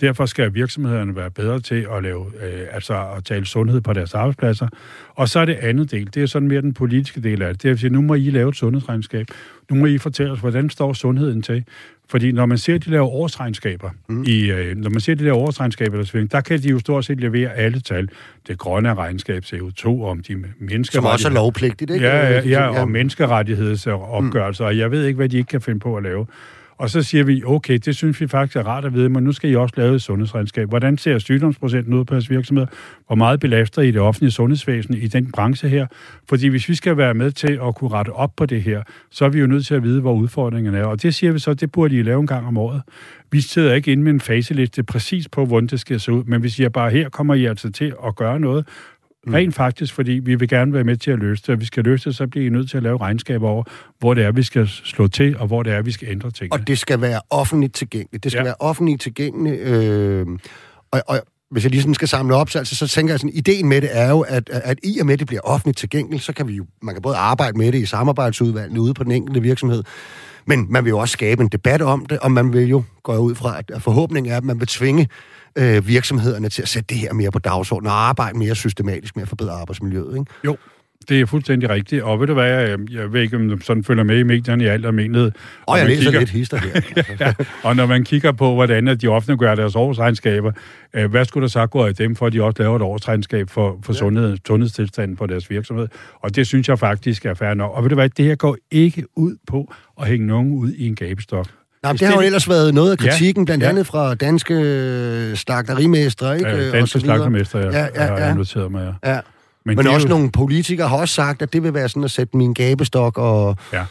[0.00, 4.14] Derfor skal virksomhederne være bedre til at lave, øh, altså at tale sundhed på deres
[4.14, 4.68] arbejdspladser.
[5.14, 7.62] Og så er det andet del, det er sådan mere den politiske del af det.
[7.62, 9.26] Det er at sige, nu må I lave et sundhedsregnskab.
[9.70, 11.64] Nu må I fortælle os, hvordan står sundheden til?
[12.08, 14.24] Fordi når man ser, de laver årsregnskaber, mm.
[14.26, 17.20] i, øh, når man ser, de laver årsregnskaber, der, der kan de jo stort set
[17.20, 18.08] levere alle tal.
[18.48, 20.84] Det grønne regnskab, CO2, om de menneskerettigheder.
[20.92, 22.06] Som også er lovpligtigt, ikke?
[22.06, 24.68] Ja, ja, ja og menneskerettighedsopgørelser, mm.
[24.68, 26.26] og jeg ved ikke, hvad de ikke kan finde på at lave.
[26.78, 29.32] Og så siger vi, okay, det synes vi faktisk er rart at vide, men nu
[29.32, 30.68] skal I også lave et sundhedsregnskab.
[30.68, 32.66] Hvordan ser sygdomsprocenten ud på jeres virksomheder?
[33.06, 35.86] Hvor meget belaster I det offentlige sundhedsvæsen i den branche her?
[36.28, 39.24] Fordi hvis vi skal være med til at kunne rette op på det her, så
[39.24, 40.84] er vi jo nødt til at vide, hvor udfordringen er.
[40.84, 42.82] Og det siger vi så, det burde I lave en gang om året.
[43.30, 46.42] Vi sidder ikke inde med en faseliste præcis på, hvordan det skal se ud, men
[46.42, 48.66] vi siger bare, her kommer I altså til at gøre noget,
[49.26, 49.34] Mm.
[49.34, 51.84] Rent faktisk, fordi vi vil gerne være med til at løse det, og vi skal
[51.84, 53.64] løse det, så bliver I nødt til at lave regnskaber over,
[53.98, 56.52] hvor det er, vi skal slå til, og hvor det er, vi skal ændre ting.
[56.52, 58.24] Og det skal være offentligt tilgængeligt.
[58.24, 58.44] Det skal ja.
[58.44, 59.60] være offentligt tilgængeligt.
[59.60, 60.26] Øh,
[60.90, 63.34] og, og hvis jeg lige sådan skal samle op, så, altså, så tænker jeg sådan,
[63.34, 66.22] ideen med det er jo, at, at i og med, at det bliver offentligt tilgængeligt,
[66.22, 69.12] så kan vi jo, man kan både arbejde med det i samarbejdsudvalgene ude på den
[69.12, 69.82] enkelte virksomhed,
[70.46, 73.16] men man vil jo også skabe en debat om det, og man vil jo, gå
[73.16, 75.08] ud fra, at forhåbningen er, at man vil tvinge
[75.56, 79.22] øh, virksomhederne til at sætte det her mere på dagsordenen og arbejde mere systematisk med
[79.22, 80.18] at forbedre arbejdsmiljøet.
[80.18, 80.30] Ikke?
[80.44, 80.56] Jo,
[81.08, 82.02] det er fuldstændig rigtigt.
[82.02, 84.64] Og ved du hvad, jeg, jeg ved ikke, om du sådan følger med i medierne
[84.64, 85.30] i alt almindelighed.
[85.30, 86.80] Og, og jeg læser kigger, lidt hister her.
[87.20, 90.52] ja, og når man kigger på, hvordan de offentliggør deres årsregnskaber,
[90.94, 93.50] øh, hvad skulle der så gå af dem, for at de også laver et årsregnskab
[93.50, 93.98] for, for ja.
[93.98, 95.88] sundhed, sundhedstilstanden på deres virksomhed?
[96.20, 97.72] Og det synes jeg faktisk er fair nok.
[97.74, 100.86] Og ved du hvad, det her går ikke ud på at hænge nogen ud i
[100.86, 101.46] en gabestok.
[101.82, 103.68] Nej, det har jo ellers været noget af kritikken, ja, blandt ja.
[103.68, 106.50] andet fra danske øh, slagterimestre, ikke?
[106.50, 108.26] Ja, danske slagterimestre, ja, ja, ja, ja.
[108.26, 109.14] har noteret mig, ja.
[109.14, 109.20] ja.
[109.64, 110.14] Men, Men også jo...
[110.14, 113.56] nogle politikere har også sagt, at det vil være sådan at sætte min gabestok og...
[113.72, 113.84] Ja.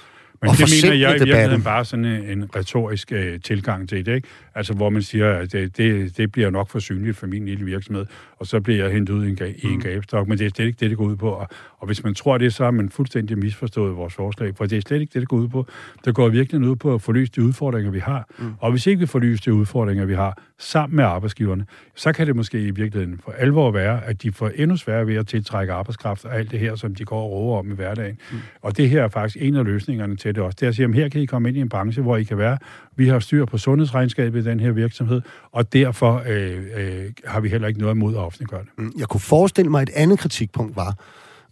[0.46, 1.28] Men og det mener jeg i debatten.
[1.28, 4.28] virkeligheden bare sådan en, en retorisk øh, tilgang til det, ikke?
[4.56, 7.66] Altså, hvor man siger, at det, det, det bliver nok for synligt for min lille
[7.66, 8.06] virksomhed,
[8.40, 10.66] og så bliver jeg hentet ud i en, i en gabestok, men det er slet
[10.66, 11.30] ikke det, det går ud på.
[11.30, 11.48] Og,
[11.80, 14.82] og hvis man tror det, så har man fuldstændig misforstået vores forslag, for det er
[14.88, 15.68] slet ikke det, det går ud på.
[16.06, 18.28] Det går virkelig ud på at få løst de udfordringer, vi har.
[18.40, 18.54] Mm.
[18.60, 22.28] Og hvis ikke vi får løst de udfordringer, vi har, sammen med arbejdsgiverne, så kan
[22.28, 25.74] det måske i virkeligheden for alvor være, at de får endnu sværere ved at tiltrække
[25.74, 28.18] arbejdskraft og alt det her, som de går og råber om i hverdagen.
[28.32, 28.38] Mm.
[28.62, 30.58] Og det her er faktisk en af løsningerne til det også.
[30.60, 32.24] Det er at sige, at her kan I komme ind i en branche, hvor I
[32.24, 32.58] kan være,
[32.96, 35.22] vi har styr på sundhedsregnskabet i den her virksomhed,
[35.52, 38.70] og derfor øh, øh, har vi heller ikke noget imod at offentliggøre det.
[38.78, 40.96] Mm, jeg kunne forestille mig, at et andet kritikpunkt var,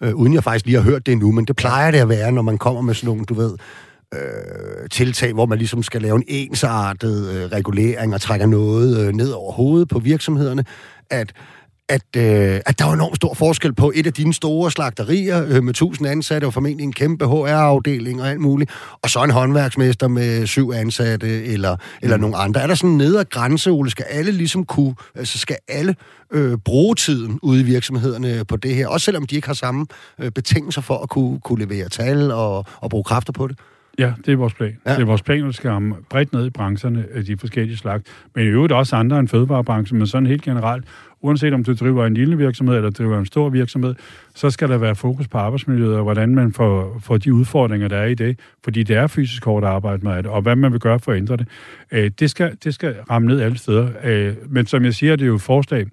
[0.02, 2.32] øh, uden jeg faktisk lige har hørt det nu, men det plejer det at være,
[2.32, 3.58] når man kommer med sådan nogle, du ved,
[4.13, 9.13] øh, tiltag, hvor man ligesom skal lave en ensartet øh, regulering og trækker noget øh,
[9.13, 10.65] ned over hovedet på virksomhederne,
[11.10, 11.34] at
[11.89, 15.63] at, øh, at der var enormt stor forskel på et af dine store slagterier øh,
[15.63, 20.08] med 1000 ansatte, og formentlig en kæmpe HR-afdeling og alt muligt, og så en håndværksmester
[20.08, 22.62] med syv ansatte eller, eller nogle andre.
[22.62, 23.89] Er der sådan en nedre grænse, Ole?
[23.89, 25.96] Skal alle ligesom kunne, altså skal alle
[26.32, 29.86] øh, bruge tiden ude i virksomhederne på det her, også selvom de ikke har samme
[30.19, 33.60] øh, betingelser for at kunne, kunne levere tal og, og bruge kræfter på det?
[34.00, 34.78] Ja, det er vores plan.
[34.86, 34.91] Ja.
[34.91, 37.78] Det er vores plan, at vi skal ramme bredt ned i brancherne, øh, de forskellige
[37.78, 38.04] slags.
[38.36, 40.86] Men i øvrigt også andre end fødevarebranchen, men sådan helt generelt.
[41.23, 43.95] Uanset om du driver en lille virksomhed eller driver en stor virksomhed,
[44.36, 47.97] så skal der være fokus på arbejdsmiljøet og hvordan man får, får de udfordringer, der
[47.97, 48.39] er i det.
[48.63, 51.17] Fordi det er fysisk hårdt arbejde med det, og hvad man vil gøre for at
[51.17, 51.47] ændre det.
[51.91, 53.89] Øh, det, skal, det skal ramme ned alle steder.
[54.03, 55.86] Øh, men som jeg siger, det er jo et forslag,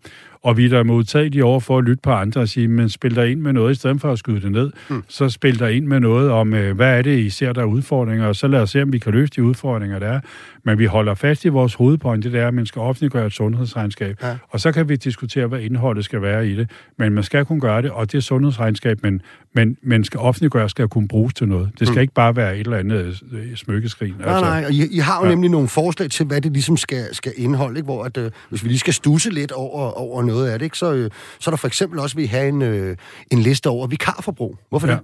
[0.42, 3.16] og vi er der modtagelige over for at lytte på andre og sige, men spil
[3.16, 5.02] der ind med noget, i stedet for at skyde det ned, mm.
[5.08, 7.66] så spil der ind med noget om, øh, hvad er det, I ser, der er
[7.66, 10.20] udfordringer, og så lad os se, om vi kan løse de udfordringer, der er.
[10.64, 14.16] Men vi holder fast i vores hovedpoint, det er, at man skal offentliggøre et sundhedsregnskab,
[14.22, 14.36] Ja.
[14.48, 16.70] og så kan vi diskutere, hvad indholdet skal være i det.
[16.98, 19.22] Men man skal kunne gøre det, og det sundhedsregnskab, men,
[19.54, 21.70] men, men skal offentliggøre, skal kunne bruges til noget.
[21.78, 22.02] Det skal mm.
[22.02, 24.14] ikke bare være et eller andet øh, smykkeskrin.
[24.18, 25.30] Nej, nej, og I, I har jo ja.
[25.30, 27.84] Nemlig nogle forslag til, hvad det ligesom skal, skal indeholde, ikke?
[27.84, 30.78] hvor at, øh, hvis vi lige skal stusse lidt over, over noget af det, ikke?
[30.78, 32.96] Så, øh, så er der for eksempel også, vi have en, øh,
[33.30, 34.58] en liste over vikarforbrug.
[34.68, 34.92] Hvorfor Ja.
[34.92, 35.00] det?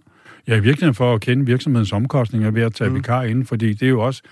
[0.48, 2.96] Ja, i virkeligheden for at kende virksomhedens omkostninger ved at tage mm.
[2.96, 4.22] vikar ind, fordi det er jo også,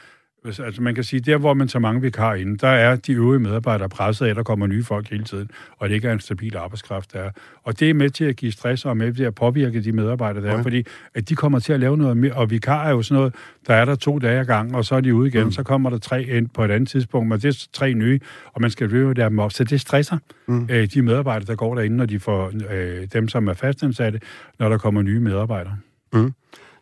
[0.44, 3.40] altså man kan sige, der hvor man tager mange vikar ind, der er de øvrige
[3.40, 6.56] medarbejdere presset af, der kommer nye folk hele tiden, og det ikke er en stabil
[6.56, 7.30] arbejdskraft, der er.
[7.62, 10.42] Og det er med til at give stress og med til at påvirke de medarbejdere,
[10.44, 10.58] der Okay.
[10.58, 13.18] er, fordi at de kommer til at lave noget mere, og vikar er jo sådan
[13.18, 13.34] noget,
[13.66, 15.52] der er der to dage ad gang, og så er de ude igen, mm.
[15.52, 18.20] så kommer der tre ind på et andet tidspunkt, men det er tre nye,
[18.52, 20.66] og man skal løbe dem op, så det stresser mm.
[20.70, 24.20] øh, de medarbejdere, der går derinde, når de får øh, dem, som er fastansatte,
[24.58, 25.76] når der kommer nye medarbejdere.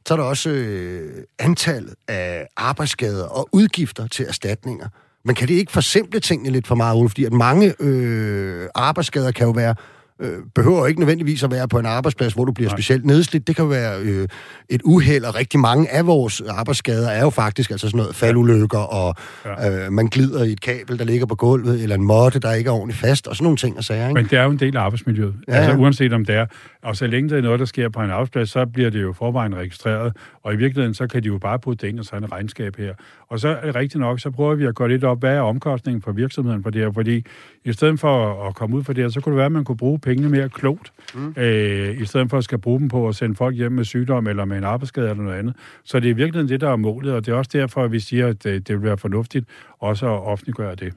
[0.07, 4.89] Så er der også øh, antallet af arbejdsskader og udgifter til erstatninger.
[5.25, 7.09] Men kan det ikke forsimple tingene lidt for meget, Ole?
[7.09, 9.75] Fordi at mange øh, arbejdsskader kan jo være
[10.23, 12.77] øh, behøver ikke nødvendigvis at være på en arbejdsplads, hvor du bliver Nej.
[12.77, 13.47] specielt nedslidt.
[13.47, 14.29] Det kan være øh,
[14.69, 18.79] et uheld, og rigtig mange af vores arbejdsskader er jo faktisk altså sådan noget faldulykker,
[18.79, 19.85] og ja.
[19.87, 22.69] øh, man glider i et kabel, der ligger på gulvet, eller en måtte, der ikke
[22.69, 24.15] er ordentligt fast, og sådan nogle ting at sige, ikke?
[24.15, 25.35] Men det er jo en del af arbejdsmiljøet.
[25.49, 26.47] Ja, altså uanset om det er.
[26.83, 29.13] Og så længe det er noget, der sker på en arbejdsplads, så bliver det jo
[29.13, 30.17] forvejen registreret.
[30.43, 32.77] Og i virkeligheden, så kan de jo bare putte det ind og så en regnskab
[32.77, 32.95] her.
[33.29, 35.41] Og så er det rigtigt nok, så prøver vi at gå lidt op, hvad er
[35.41, 36.93] omkostningen for virksomheden for det her?
[36.93, 37.25] Fordi
[37.65, 39.65] i stedet for at komme ud for det her, så kunne det være, at man
[39.65, 40.93] kunne bruge pengene mere klogt.
[41.15, 41.35] Mm.
[41.37, 44.27] Øh, I stedet for at skal bruge dem på at sende folk hjem med sygdom
[44.27, 45.57] eller med en arbejdsskade eller noget andet.
[45.85, 47.93] Så det er i virkeligheden det, der er målet, og det er også derfor, at
[47.93, 49.47] vi siger, at det, det vil være fornuftigt
[49.79, 50.95] også at offentliggøre det.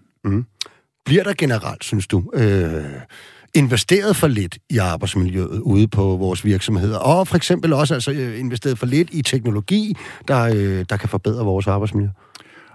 [1.06, 2.42] Bliver der generelt, synes du, øh,
[3.56, 6.98] investeret for lidt i arbejdsmiljøet ude på vores virksomheder?
[6.98, 9.96] Og for eksempel også altså, øh, investeret for lidt i teknologi,
[10.28, 12.10] der, øh, der kan forbedre vores arbejdsmiljø?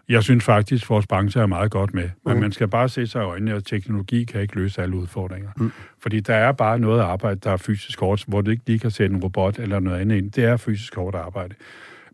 [0.08, 2.08] Jeg synes faktisk, at vores branche er meget godt med.
[2.26, 2.40] Men Mm.
[2.40, 5.48] man skal bare se sig i øjnene, at teknologi kan ikke løse alle udfordringer.
[5.56, 5.72] Mm.
[6.02, 8.90] Fordi der er bare noget arbejde, der er fysisk hårdt, hvor du ikke lige kan
[8.90, 10.32] sætte en robot eller noget andet ind.
[10.32, 11.54] Det er fysisk hårdt arbejde.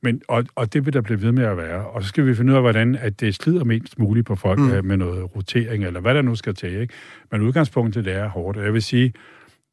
[0.07, 1.87] Men, og, og det vil der blive ved med at være.
[1.87, 4.59] Og så skal vi finde ud af, hvordan at det slider mindst muligt på folk
[4.59, 4.85] mm.
[4.85, 6.81] med noget rotering, eller hvad der nu skal til.
[6.81, 6.95] Ikke?
[7.33, 8.59] Men udgangspunktet det er hårdt.
[8.59, 9.12] Jeg vil sige,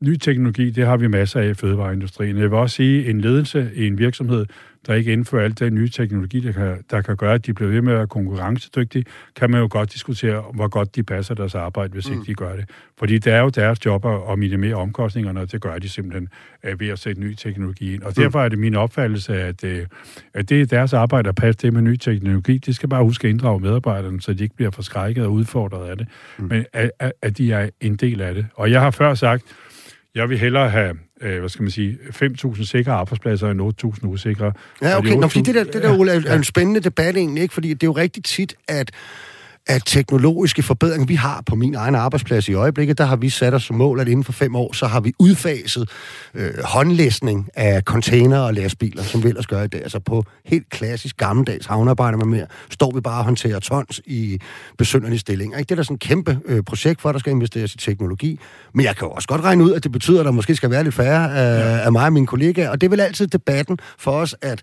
[0.04, 2.38] ny teknologi, det har vi masser af i fødevareindustrien.
[2.38, 4.46] Jeg vil også sige, en ledelse i en virksomhed,
[4.88, 7.72] der ikke indfører alt den nye teknologi, der kan, der kan gøre, at de bliver
[7.72, 11.56] ved med at være konkurrencedygtige, kan man jo godt diskutere, hvor godt de passer deres
[11.56, 12.14] arbejde, hvis mm.
[12.14, 12.70] ikke de gør det.
[12.98, 16.30] Fordi det er jo deres job at minimere omkostningerne, og det gør de simpelthen
[16.64, 18.04] øh, ved at sætte ny teknologi ind.
[18.04, 19.86] Og derfor er det min opfattelse, at, øh,
[20.34, 22.58] at det er deres arbejde at passe det med ny teknologi.
[22.58, 25.98] De skal bare huske at inddrage medarbejderne, så de ikke bliver forskrækket og udfordret af
[25.98, 26.08] det.
[26.38, 26.46] Mm.
[26.46, 28.46] Men at, at, at de er en del af det.
[28.56, 29.44] Og jeg har før sagt,
[30.16, 33.62] jeg vil hellere have, øh, hvad skal man sige, 5.000 sikre arbejdspladser end
[34.02, 34.54] 8.000 usikre.
[34.82, 35.14] Ja, Og okay.
[35.14, 37.54] Nå, fordi det der, 8.000 det der Ole, er, er en spændende debat egentlig, ikke?
[37.54, 38.92] Fordi det er jo rigtig tit, at
[39.68, 43.54] at teknologiske forbedringer, vi har på min egen arbejdsplads i øjeblikket, der har vi sat
[43.54, 45.90] os som mål, at inden for fem år, så har vi udfaset
[46.34, 49.82] øh, håndlæsning af container og lastbiler, som vi ellers gør i dag.
[49.82, 54.40] Altså på helt klassisk gammeldags havnearbejde med mere, står vi bare og håndterer tons i
[54.78, 55.58] besynderlige stillinger.
[55.58, 55.70] Ikke?
[55.70, 58.40] Det er da sådan et kæmpe øh, projekt for, at der skal investeres i teknologi.
[58.74, 60.70] Men jeg kan jo også godt regne ud, at det betyder, at der måske skal
[60.70, 61.78] være lidt færre øh, ja.
[61.78, 62.70] af mig og mine kollegaer.
[62.70, 64.62] Og det er vel altid debatten for os, at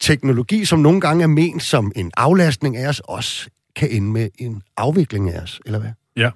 [0.00, 4.30] teknologi, som nogle gange er ment som en aflastning af os, også kan ende med
[4.38, 5.90] en afvikling af os, eller hvad?
[6.16, 6.30] Ja,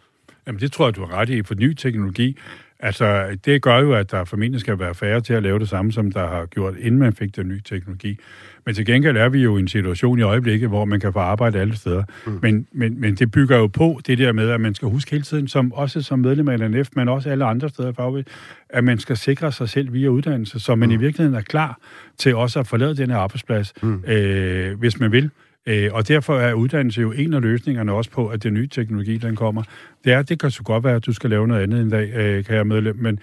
[0.47, 2.39] Jamen, det tror jeg, du har ret i, for ny teknologi,
[2.79, 5.93] altså det gør jo, at der formentlig skal være færre til at lave det samme,
[5.93, 8.19] som der har gjort, inden man fik den nye teknologi.
[8.67, 11.19] Men til gengæld er vi jo i en situation i øjeblikket, hvor man kan få
[11.19, 12.05] arbejde alle steder.
[12.27, 12.39] Mm.
[12.43, 15.25] Men, men, men det bygger jo på det der med, at man skal huske hele
[15.25, 18.25] tiden, som, også som medlem af LNF, men også alle andre steder fagbevæg,
[18.69, 20.95] at man skal sikre sig selv via uddannelse, så man mm.
[20.95, 21.79] i virkeligheden er klar
[22.19, 24.05] til også at forlade den her arbejdsplads, mm.
[24.07, 25.31] øh, hvis man vil.
[25.67, 29.17] Øh, og derfor er uddannelse jo en af løsningerne også på, at den nye teknologi,
[29.17, 29.63] den kommer.
[30.05, 32.11] Det er, det kan så godt være, at du skal lave noget andet en dag,
[32.15, 33.21] øh, kan jeg medlem, men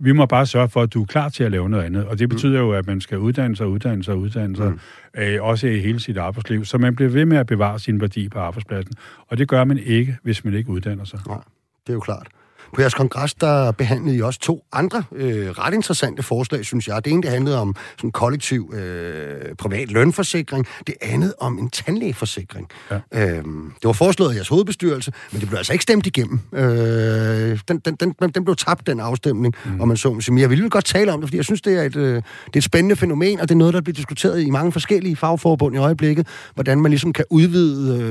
[0.00, 2.06] vi må bare sørge for, at du er klar til at lave noget andet.
[2.06, 4.78] Og det betyder jo, at man skal uddanne sig, uddanne sig, uddanne sig, mm.
[5.18, 6.64] øh, også i hele sit arbejdsliv.
[6.64, 8.94] Så man bliver ved med at bevare sin værdi på arbejdspladsen.
[9.26, 11.20] Og det gør man ikke, hvis man ikke uddanner sig.
[11.26, 11.40] Nej,
[11.86, 12.28] det er jo klart.
[12.74, 17.04] På jeres kongres, der behandlede I også to andre øh, ret interessante forslag, synes jeg.
[17.04, 20.66] Det ene, det handlede om sådan kollektiv øh, privat lønforsikring.
[20.86, 22.68] Det andet om en tandlægeforsikring.
[22.90, 22.98] Ja.
[23.12, 26.40] Øhm, det var foreslået af jeres hovedbestyrelse, men det blev altså ikke stemt igennem.
[26.52, 29.80] Øh, den, den, den, den blev tabt, den afstemning, mm.
[29.80, 31.82] og man så Men jeg ville godt tale om det, fordi jeg synes, det er,
[31.82, 32.22] et, øh, det
[32.54, 35.74] er et spændende fænomen, og det er noget, der bliver diskuteret i mange forskellige fagforbund
[35.74, 38.02] i øjeblikket, hvordan man ligesom kan udvide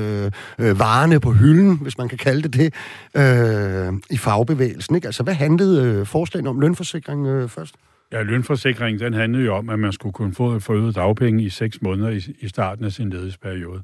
[0.58, 2.74] øh, øh, varerne på hylden, hvis man kan kalde det det,
[3.14, 4.94] øh, i fag fagbevægelsen.
[4.94, 5.08] Ikke?
[5.08, 7.74] Altså, hvad handlede øh, forslagene om lønforsikring øh, først?
[8.12, 11.82] Ja, lønforsikringen, den handlede jo om, at man skulle kunne få forøget dagpenge i seks
[11.82, 13.82] måneder i, i starten af sin ledighedsperiode.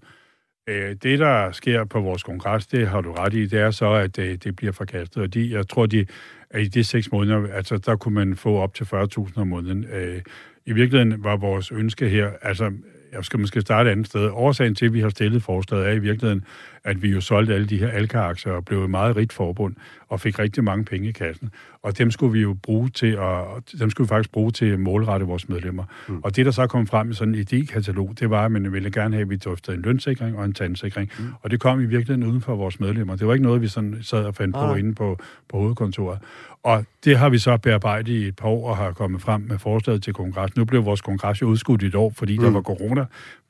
[0.68, 3.92] Øh, det, der sker på vores kongres, det har du ret i, det er så,
[3.92, 5.22] at det, det bliver forkastet.
[5.22, 6.06] Og de, jeg tror, de,
[6.50, 9.84] at i de seks måneder, altså, der kunne man få op til 40.000 om måneden.
[9.92, 10.22] Øh,
[10.66, 12.72] I virkeligheden var vores ønske her, altså
[13.12, 14.30] jeg skal måske starte et andet sted.
[14.32, 16.44] Årsagen til, at vi har stillet forslaget, er i virkeligheden,
[16.84, 19.74] at vi jo solgte alle de her Alka-aktier og blev et meget rigt forbund
[20.08, 21.50] og fik rigtig mange penge i kassen.
[21.82, 23.44] Og dem skulle vi jo bruge til at,
[23.78, 25.84] dem skulle vi faktisk bruge til at målrette vores medlemmer.
[26.08, 26.20] Mm.
[26.24, 28.90] Og det, der så kom frem i sådan en idékatalog, det var, at man ville
[28.90, 31.10] gerne have, at vi drøftede en lønsikring og en tandsikring.
[31.18, 31.24] Mm.
[31.42, 33.16] Og det kom i virkeligheden uden for vores medlemmer.
[33.16, 34.68] Det var ikke noget, vi sådan sad og fandt ah.
[34.68, 35.18] på inde på,
[35.48, 36.18] på hovedkontoret.
[36.62, 39.58] Og det har vi så bearbejdet i et par år og har kommet frem med
[39.58, 40.56] forslaget til kongres.
[40.56, 42.44] Nu blev vores kongres jo udskudt i et år, fordi mm.
[42.44, 43.04] der var corona.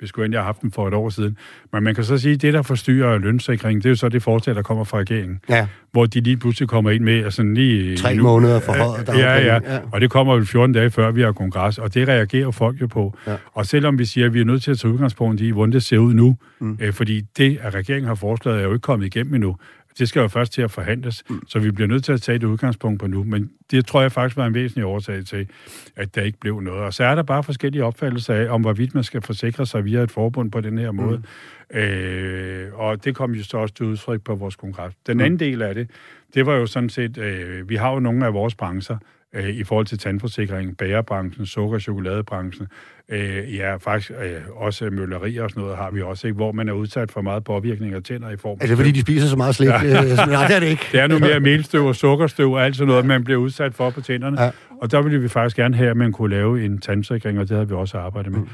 [0.05, 1.37] Vi skulle endelig have haft den for et år siden.
[1.73, 4.23] Men man kan så sige, at det, der forstyrrer lønssikringen, det er jo så det
[4.23, 5.41] forslag, der kommer fra regeringen.
[5.49, 5.67] Ja.
[5.93, 7.97] Hvor de lige pludselig kommer ind med altså lige...
[7.97, 9.09] Tre nu, måneder for højt.
[9.09, 9.81] Ja, ja, ja.
[9.93, 12.87] Og det kommer jo 14 dage før vi har kongres, og det reagerer folk jo
[12.87, 13.19] på.
[13.27, 13.37] Ja.
[13.53, 15.83] Og selvom vi siger, at vi er nødt til at tage udgangspunkt i, hvordan det
[15.83, 16.79] ser ud nu, mm.
[16.81, 19.57] øh, fordi det, at regeringen har foreslået, er jo ikke kommet igennem endnu.
[19.99, 21.41] Det skal jo først til at forhandles, mm.
[21.49, 23.25] så vi bliver nødt til at tage det udgangspunkt på nu.
[23.25, 25.49] Men det tror jeg faktisk var en væsentlig årsag til,
[25.97, 26.83] at der ikke blev noget.
[26.83, 30.01] Og så er der bare forskellige opfattelser af, om hvorvidt man skal forsikre sig via
[30.03, 30.97] et forbund på den her mm.
[30.97, 31.23] måde.
[31.71, 31.79] Mm.
[31.79, 34.95] Øh, og det kom jo så også til udtryk på vores kongres.
[35.07, 35.25] Den mm.
[35.25, 35.91] anden del af det,
[36.35, 38.99] det var jo sådan set, øh, vi har jo nogle af vores brancher,
[39.35, 42.67] øh, i forhold til tandforsikring, bagerbranchen, sukker- og chokoladebranchen,
[43.09, 46.37] øh, ja, faktisk øh, også møllerier og sådan noget har vi også, ikke?
[46.37, 48.65] hvor man er udsat for meget påvirkning af tænder i form af...
[48.65, 49.69] Er det fordi, de spiser så meget slik?
[49.69, 49.85] Ja.
[49.85, 50.89] Øh, nej, det er det ikke.
[50.93, 53.91] Det er nu mere melstøv og sukkerstøv og alt sådan noget, man bliver udsat for
[53.91, 54.43] på tænderne.
[54.43, 54.51] Ja.
[54.83, 57.57] Og der ville vi faktisk gerne have, at man kunne lave en tandsikring, og det
[57.57, 58.41] havde vi også arbejdet med.
[58.41, 58.49] Mm.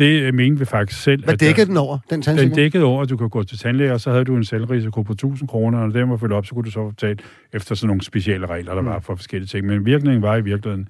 [0.00, 1.24] Det øh, mente vi faktisk selv.
[1.24, 2.56] Hvad dækkede den over, den tandsikring?
[2.56, 5.02] Den dækkede over, at du kan gå til tandlæge, og så havde du en selvrisiko
[5.02, 7.16] på 1000 kroner, og den var fyldt op, så kunne du så betale
[7.52, 8.88] efter sådan nogle specielle regler, der mm.
[8.88, 9.66] var for forskellige ting.
[9.66, 10.88] Men virkningen var i virkeligheden,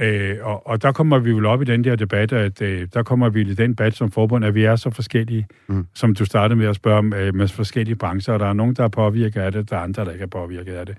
[0.00, 3.02] Øh, og, og der kommer vi vel op i den der debat, at øh, der
[3.02, 5.86] kommer vi i den debat som forbund, at vi er så forskellige, mm.
[5.94, 8.74] som du startede med at spørge om, øh, med forskellige brancher, og der er nogen,
[8.74, 10.96] der er påvirket af det, der er andre, der ikke er påvirket af det.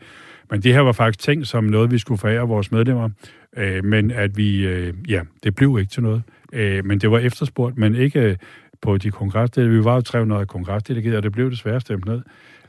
[0.52, 3.10] Men det her var faktisk tænkt som noget, vi skulle forære vores medlemmer,
[3.58, 6.24] øh, men at vi, øh, ja, det blev ikke til noget.
[6.54, 8.36] Øh, men det var efterspurgt, men ikke øh,
[8.82, 9.78] på de kongresdelegerede.
[9.78, 12.22] Vi var jo 300 kongresdelegerede, og det blev desværre stemt ned.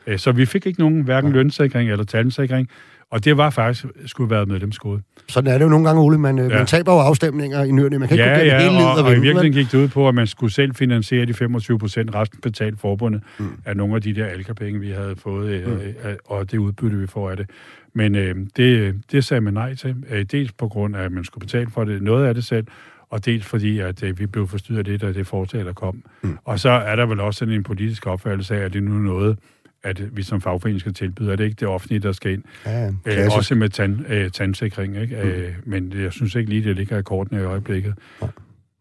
[0.07, 2.69] Øh, så vi fik ikke nogen hverken lønsikring eller talsikring,
[3.11, 5.03] og det var faktisk skulle være medlemskode.
[5.29, 6.19] Sådan er det jo nogle gange, Ole.
[6.19, 6.57] Man, øh, ja.
[6.57, 7.99] man taber jo afstemninger i nyrene.
[7.99, 9.89] Man kan ja, ikke gå ja, hele og, og, og i virkeligheden gik det ud
[9.89, 13.47] på, at man skulle selv finansiere de 25 procent, resten betalt forbundet mm.
[13.65, 15.73] af nogle af de der alkapenge, vi havde fået, mm.
[15.73, 17.51] øh, og det udbytte, vi får af det.
[17.95, 19.97] Men øh, det, det sagde man nej til.
[20.11, 22.67] Øh, dels på grund af, at man skulle betale for det, noget af det selv,
[23.11, 26.03] og dels fordi, at øh, vi blev forstyrret lidt af det forslag, der kom.
[26.23, 26.39] Mm.
[26.45, 28.99] Og så er der vel også sådan en politisk opfattelse af, at det nu er
[28.99, 29.39] noget,
[29.83, 31.33] at vi som fagforening skal tilbyde.
[31.33, 32.43] Er det ikke det offentlige, der skal ind?
[32.67, 34.97] Ja, øh, også med tand, øh, tandsikring.
[34.97, 35.17] Ikke?
[35.23, 35.29] Mm.
[35.29, 37.95] Øh, men jeg synes ikke lige, det ligger i kortene i øjeblikket.
[38.23, 38.27] Ja.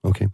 [0.03, 0.25] Okay.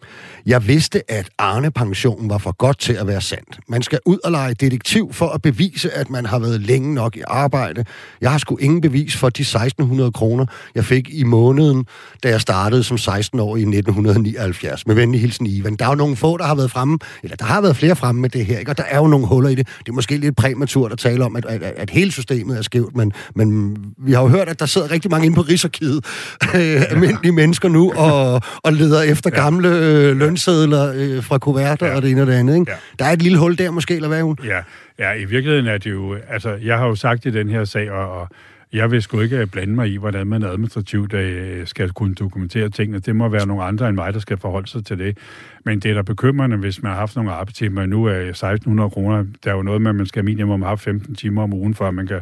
[0.46, 3.60] Jeg vidste, at Arne-pensionen var for godt til at være sandt.
[3.68, 7.18] Man skal ud og lege detektiv for at bevise, at man har været længe nok
[7.18, 7.86] i arbejde.
[8.22, 10.46] Jeg har sgu ingen bevis for de 1600 kroner,
[10.76, 11.86] jeg fik i måneden,
[12.24, 14.88] da jeg startede som 16 år i 1979.
[14.88, 15.76] Med venlig hilsen Ivan.
[15.76, 18.22] Der er jo nogle få, der har været fremme, eller der har været flere fremme
[18.22, 18.72] med det her, ikke?
[18.72, 19.68] og der er jo nogle huller i det.
[19.80, 22.96] Det er måske lidt præmaturt at tale om, at, at, at hele systemet er skævt,
[22.96, 26.06] men, men vi har jo hørt, at der sidder rigtig mange inde på Rigsarkivet,
[26.92, 31.96] almindelige mennesker nu, og, og leder efter gamle gamle øh, lønsedler øh, fra kuverter ja.
[31.96, 32.56] og det ene og det andet.
[32.60, 32.72] Ikke?
[32.72, 32.78] Ja.
[33.00, 34.38] Der er et lille hul der måske, eller hvad hun?
[34.44, 34.60] Ja.
[35.00, 36.18] ja, i virkeligheden er det jo...
[36.30, 38.28] Altså, jeg har jo sagt i den her sag, og, og
[38.74, 43.00] jeg vil sgu ikke blande mig i, hvordan man administrativt øh, skal kunne dokumentere tingene.
[43.00, 45.18] Det må være nogle andre end mig, der skal forholde sig til det.
[45.66, 47.86] Men det er da bekymrende, hvis man har haft nogle arbejdstimer.
[47.86, 49.26] Nu er 1600 kroner.
[49.44, 51.88] Der er jo noget med, at man skal minimum have 15 timer om ugen, for
[51.88, 52.22] at man kan...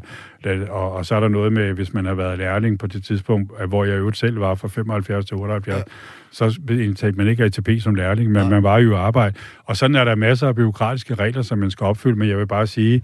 [0.70, 3.52] Og, og så er der noget med, hvis man har været lærling på det tidspunkt,
[3.68, 5.84] hvor jeg jo selv var fra 75 til 78, ja.
[6.32, 8.50] så indtalte man ikke ATP som lærling, men ja.
[8.50, 9.36] man var jo i arbejde.
[9.66, 12.48] Og sådan er der masser af byråkratiske regler, som man skal opfylde, men jeg vil
[12.48, 13.02] bare sige,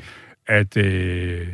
[0.48, 0.78] at...
[0.78, 1.48] Øh,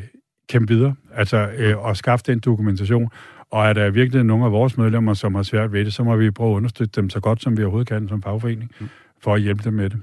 [0.49, 3.09] kæmpe videre, altså øh, og skaffe den dokumentation.
[3.51, 6.15] Og er der virkelig nogle af vores medlemmer, som har svært ved det, så må
[6.15, 8.89] vi prøve at understøtte dem så godt, som vi overhovedet kan som fagforening, mm.
[9.23, 9.99] for at hjælpe dem med det.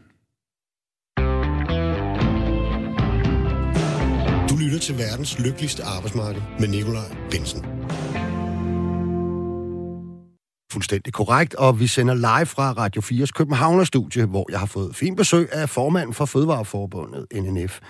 [4.51, 7.65] Du lytter til verdens lykkeligste arbejdsmarked med Nikolaj Bensen.
[10.73, 15.17] Fuldstændig korrekt, og vi sender live fra Radio 4's Københavner-studie, hvor jeg har fået fin
[15.17, 17.81] besøg af formanden for Fødevareforbundet, NNF.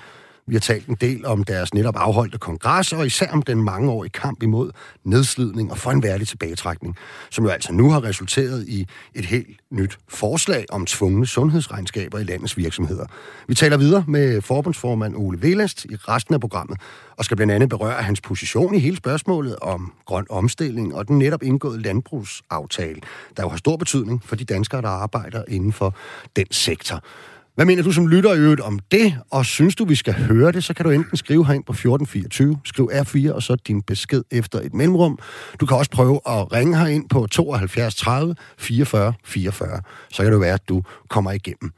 [0.51, 4.11] Vi har talt en del om deres netop afholdte kongres, og især om den mangeårige
[4.11, 4.71] kamp imod
[5.05, 6.97] nedslidning og for en værdig tilbagetrækning,
[7.31, 12.25] som jo altså nu har resulteret i et helt nyt forslag om tvungne sundhedsregnskaber i
[12.25, 13.07] landets virksomheder.
[13.49, 16.79] Vi taler videre med forbundsformand Ole Velast i resten af programmet,
[17.17, 21.19] og skal blandt andet berøre hans position i hele spørgsmålet om grøn omstilling og den
[21.19, 23.01] netop indgåede landbrugsaftale,
[23.37, 25.95] der jo har stor betydning for de danskere, der arbejder inden for
[26.37, 27.03] den sektor.
[27.55, 30.53] Hvad mener du som lytter i øvrigt om det, og synes du, vi skal høre
[30.53, 34.23] det, så kan du enten skrive herind på 1424, skriv R4, og så din besked
[34.31, 35.19] efter et mellemrum.
[35.61, 39.81] Du kan også prøve at ringe herind på 72 30 44 44.
[40.11, 41.73] Så kan det være, at du kommer igennem.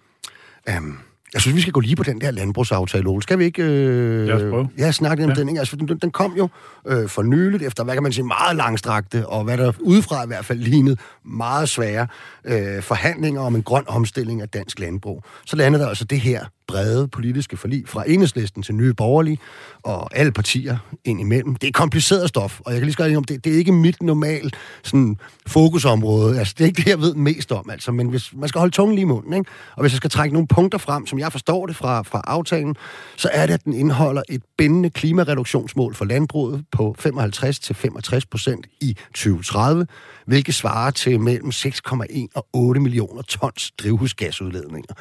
[0.78, 0.98] Um,
[1.34, 3.22] jeg synes, vi skal gå lige på den der landbrugsaftale, Ole.
[3.22, 4.68] Skal vi ikke øh, Lad os prøve.
[4.78, 5.34] ja, snakke om ja.
[5.34, 5.48] den?
[5.48, 5.58] Ikke?
[5.58, 6.48] Altså, den, den kom jo
[6.88, 10.26] øh, for nyligt efter, hvad kan man sige, meget langstrakte, og hvad der udefra i
[10.26, 12.06] hvert fald lignede meget svære
[12.44, 15.24] øh, forhandlinger om en grøn omstilling af dansk landbrug.
[15.46, 19.38] Så landede der altså det her brede politiske forlig fra enhedslisten til nye borgerlige
[19.82, 21.56] og alle partier ind imellem.
[21.56, 23.44] Det er kompliceret stof, og jeg kan lige skrive om det.
[23.44, 26.38] Det er ikke mit normalt sådan, fokusområde.
[26.38, 27.92] Altså, det er ikke det, jeg ved mest om, altså.
[27.92, 29.50] Men hvis, man skal holde tungen lige i munden, ikke?
[29.76, 32.76] Og hvis jeg skal trække nogle punkter frem, som jeg forstår det fra, fra aftalen,
[33.16, 38.96] så er det, at den indeholder et bindende klimareduktionsmål for landbruget på 55-65 procent i
[39.14, 39.86] 2030,
[40.26, 44.94] hvilket svarer til mellem 6,1 og 8 millioner tons drivhusgasudledninger.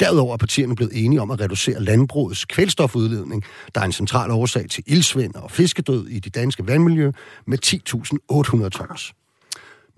[0.00, 4.68] Derudover er partierne blevet enige om at reducere landbrugets kvælstofudledning, der er en central årsag
[4.70, 7.12] til ildsvind og fiskedød i de danske vandmiljø,
[7.46, 9.12] med 10.800 tons.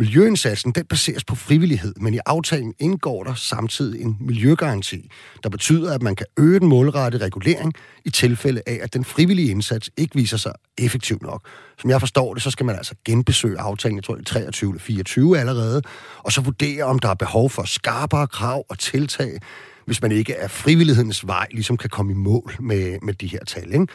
[0.00, 5.10] Miljøindsatsen den baseres på frivillighed, men i aftalen indgår der samtidig en miljøgaranti,
[5.42, 9.50] der betyder, at man kan øge den målrettede regulering i tilfælde af, at den frivillige
[9.50, 11.48] indsats ikke viser sig effektiv nok.
[11.78, 14.70] Som jeg forstår det, så skal man altså genbesøge aftalen, jeg tror det er 23
[14.70, 15.82] eller 24 allerede,
[16.18, 19.38] og så vurdere, om der er behov for skarpere krav og tiltag,
[19.86, 23.44] hvis man ikke er frivillighedens vej ligesom kan komme i mål med, med de her
[23.44, 23.72] tal.
[23.72, 23.86] Ikke?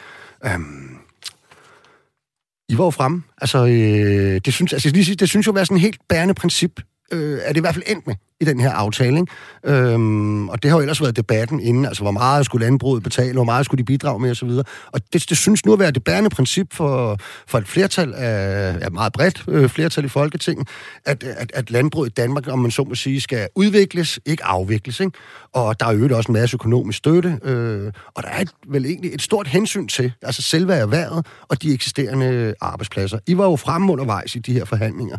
[0.46, 0.98] Øhm,
[2.68, 3.22] I var jo fremme.
[3.40, 6.80] Altså, øh, det, synes, altså, det synes jo at være sådan et helt bærende princip,
[7.12, 9.20] øh, er det i hvert fald endt med i den her aftale.
[9.20, 9.32] Ikke?
[9.64, 13.32] Øhm, og det har jo ellers været debatten inden, altså hvor meget skulle landbruget betale,
[13.32, 14.50] hvor meget skulle de bidrage med osv.
[14.92, 18.78] Og det, det synes nu at være det bærende princip for, for et flertal af,
[18.80, 20.68] ja, meget bredt øh, flertal i Folketinget,
[21.04, 25.00] at, at, at landbruget i Danmark, om man så må sige, skal udvikles, ikke afvikles.
[25.00, 25.18] Ikke?
[25.52, 28.84] Og der er jo også en masse økonomisk støtte, øh, og der er et, vel
[28.84, 33.18] egentlig et stort hensyn til altså selve erhvervet og de eksisterende arbejdspladser.
[33.26, 35.16] I var jo fremme undervejs i de her forhandlinger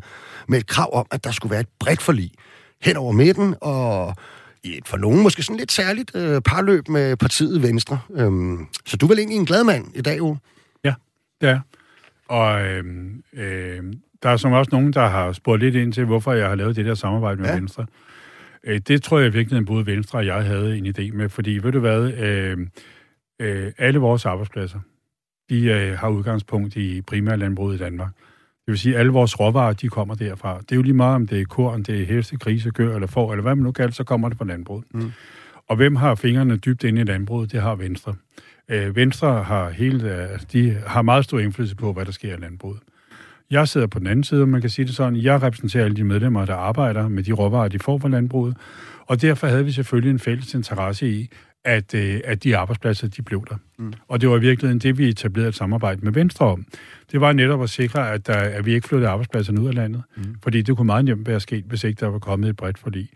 [0.47, 2.31] med et krav om, at der skulle være et bredt forlig
[2.81, 4.15] hen over midten, og
[4.63, 7.99] i et for nogen måske sådan lidt særligt øh, parløb med partiet Venstre.
[8.15, 10.37] Øhm, så du er vel egentlig en glad mand i dag, jo?
[10.83, 10.93] Ja,
[11.41, 11.59] det er.
[12.27, 12.83] Og øh,
[13.33, 13.83] øh,
[14.23, 16.75] der er som også nogen, der har spurgt lidt ind til, hvorfor jeg har lavet
[16.75, 17.55] det der samarbejde med ja.
[17.55, 17.85] Venstre.
[18.63, 21.71] Øh, det tror jeg virkelig, både Venstre og jeg havde en idé med, fordi ved
[21.71, 22.57] du hvad, øh,
[23.39, 24.79] øh, alle vores arbejdspladser,
[25.49, 28.11] de øh, har udgangspunkt i primærlandbruget i Danmark.
[28.67, 30.57] Det vil sige, at alle vores råvarer, de kommer derfra.
[30.59, 33.07] Det er jo lige meget, om det er korn, det er heste, grise, køer eller
[33.07, 34.85] får, eller hvad man nu kalder, så kommer det fra landbruget.
[34.93, 35.11] Mm.
[35.67, 37.51] Og hvem har fingrene dybt inde i landbruget?
[37.51, 38.15] Det har Venstre.
[38.69, 42.79] Øh, Venstre har hele, de har meget stor indflydelse på, hvad der sker i landbruget.
[43.51, 45.15] Jeg sidder på den anden side, man kan sige det sådan.
[45.15, 48.57] Jeg repræsenterer alle de medlemmer, der arbejder med de råvarer, de får fra landbruget.
[49.05, 51.29] Og derfor havde vi selvfølgelig en fælles interesse i,
[51.67, 53.55] at, øh, at de arbejdspladser, de blev der.
[53.77, 53.93] Mm.
[54.07, 56.65] Og det var i virkeligheden det, vi etablerede et samarbejde med Venstre om.
[57.11, 60.03] Det var netop at sikre, at, der, at vi ikke flyttede arbejdspladser ud af landet.
[60.17, 60.23] Mm.
[60.43, 63.09] Fordi det kunne meget nemt være sket, hvis ikke der var kommet et bredt forlig.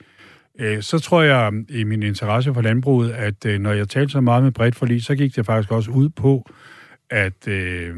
[0.59, 4.21] Øh, så tror jeg i min interesse for landbruget, at øh, når jeg talte så
[4.21, 6.51] meget med bredt forlig, så gik det faktisk også ud på,
[7.09, 7.95] at, øh,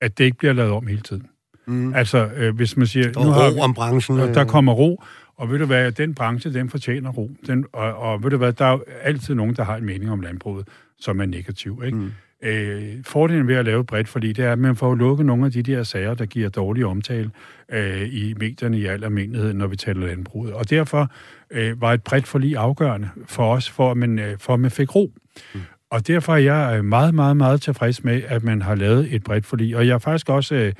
[0.00, 1.26] at det ikke bliver lavet om hele tiden.
[1.66, 1.94] Mm.
[1.94, 3.12] Altså, øh, hvis man siger...
[3.12, 4.18] Der nu har, ro om branchen.
[4.18, 5.02] Der kommer ro,
[5.40, 7.30] og ved du hvad, den branche, den fortjener ro.
[7.46, 10.10] Den, og, og ved du hvad, der er jo altid nogen, der har en mening
[10.10, 10.68] om landbruget,
[10.98, 11.96] som er negativ, ikke?
[11.96, 12.12] Mm.
[12.42, 15.52] Øh, fordelen ved at lave bredt fordi det er, at man får lukket nogle af
[15.52, 17.30] de der sager, der giver dårlig omtale
[17.72, 20.52] øh, i medierne i al almindelighed, når vi taler landbruget.
[20.52, 21.10] Og derfor
[21.50, 24.70] øh, var et bredt forlig afgørende for os, for at man, øh, for at man
[24.70, 25.12] fik ro.
[25.54, 25.60] Mm.
[25.90, 29.46] Og derfor er jeg meget, meget, meget tilfreds med, at man har lavet et bredt
[29.46, 29.76] forlig.
[29.76, 30.54] Og jeg er faktisk også...
[30.54, 30.72] Øh,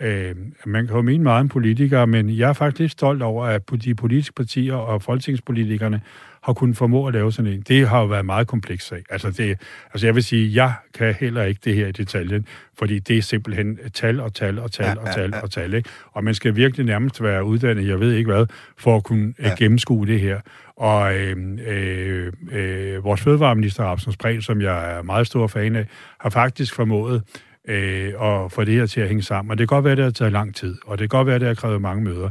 [0.00, 0.34] Øh,
[0.66, 3.94] man kan jo mene meget om politikere, men jeg er faktisk stolt over, at de
[3.94, 6.00] politiske partier og folketingspolitikerne
[6.42, 7.60] har kunnet formå at lave sådan en.
[7.60, 9.02] Det har jo været meget kompleks sag.
[9.10, 9.58] Altså, det,
[9.92, 12.46] altså jeg vil sige, jeg kan heller ikke det her i detaljen,
[12.78, 15.42] fordi det er simpelthen tal og tal og tal ja, og tal ja, ja.
[15.42, 15.74] og tal.
[15.74, 15.88] Ikke?
[16.12, 18.46] Og man skal virkelig nærmest være uddannet, jeg ved ikke hvad,
[18.78, 19.54] for at kunne øh, ja.
[19.58, 20.40] gennemskue det her.
[20.76, 21.36] Og øh,
[21.66, 25.86] øh, øh, vores fødevareminister, Rapsens Prehn, som jeg er meget stor fan af,
[26.20, 27.22] har faktisk formået
[27.68, 29.50] øh, og få det her til at hænge sammen.
[29.50, 31.26] Og det kan godt være, at det har taget lang tid, og det kan godt
[31.26, 32.30] være, at det har krævet mange møder.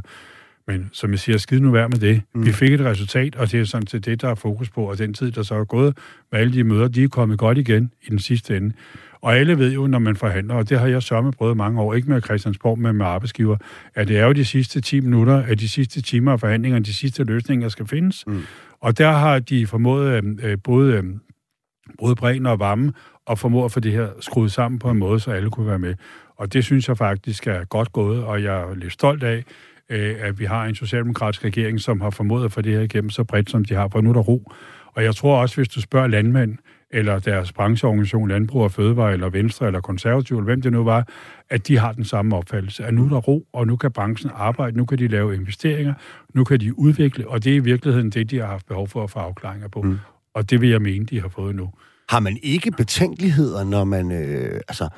[0.66, 2.22] Men som jeg siger, skide nu værd med det.
[2.34, 2.46] Mm.
[2.46, 4.84] Vi fik et resultat, og det er sådan til det, der er fokus på.
[4.90, 5.98] Og den tid, der så er gået
[6.32, 8.72] med alle de møder, de er kommet godt igen i den sidste ende.
[9.20, 11.94] Og alle ved jo, når man forhandler, og det har jeg sørme prøvet mange år,
[11.94, 13.56] ikke med Christiansborg, men med arbejdsgiver,
[13.94, 16.94] at det er jo de sidste 10 minutter, at de sidste timer af forhandlinger, de
[16.94, 18.24] sidste løsninger skal findes.
[18.26, 18.42] Mm.
[18.80, 21.04] Og der har de formået øh, både, øh,
[21.98, 22.92] både bredden og Varme
[23.26, 25.78] og formået at få det her skruet sammen på en måde, så alle kunne være
[25.78, 25.94] med.
[26.36, 29.44] Og det synes jeg faktisk er godt gået, og jeg er lidt stolt af,
[29.90, 33.10] øh, at vi har en socialdemokratisk regering, som har formået at få det her igennem
[33.10, 34.52] så bredt, som de har, for nu er der ro.
[34.94, 36.58] Og jeg tror også, hvis du spørger landmænd,
[36.90, 41.08] eller deres brancheorganisation, Landbrug og Fødevare, eller Venstre, eller Konservativ, eller hvem det nu var,
[41.50, 44.30] at de har den samme opfattelse, at nu er der ro, og nu kan branchen
[44.34, 45.94] arbejde, nu kan de lave investeringer,
[46.34, 49.04] nu kan de udvikle, og det er i virkeligheden det, de har haft behov for
[49.04, 49.82] at få afklaringer på.
[49.82, 49.98] Mm.
[50.34, 51.70] Og det vil jeg mene, de har fået nu.
[52.08, 54.12] Har man ikke betænkeligheder, når man...
[54.12, 54.88] Øh, altså,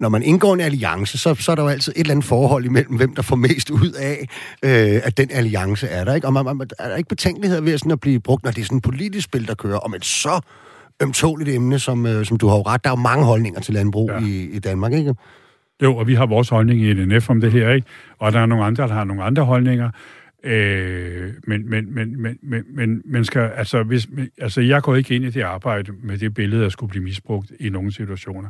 [0.00, 2.64] når man indgår en alliance, så, så er der jo altid et eller andet forhold
[2.64, 4.28] imellem, hvem der får mest ud af,
[4.64, 6.14] øh, at den alliance er der.
[6.14, 6.26] Ikke?
[6.26, 8.64] Og man, man, er der ikke betænkeligheder ved sådan at blive brugt, når det er
[8.64, 10.40] sådan et politisk spil, der kører om et så
[11.02, 12.84] ømtåligt emne, som, øh, som du har jo ret.
[12.84, 14.26] Der er jo mange holdninger til landbrug ja.
[14.26, 15.14] i, i Danmark, ikke?
[15.82, 17.86] Jo, og vi har vores holdning i NNF om det her, ikke?
[18.18, 19.90] Og der er nogle andre, der har nogle andre holdninger.
[20.42, 24.08] Øh, men, men, men, men, men, men, men skal, altså, hvis,
[24.38, 27.52] altså, jeg går ikke ind i det arbejde med det billede, der skulle blive misbrugt
[27.60, 28.48] i nogle situationer.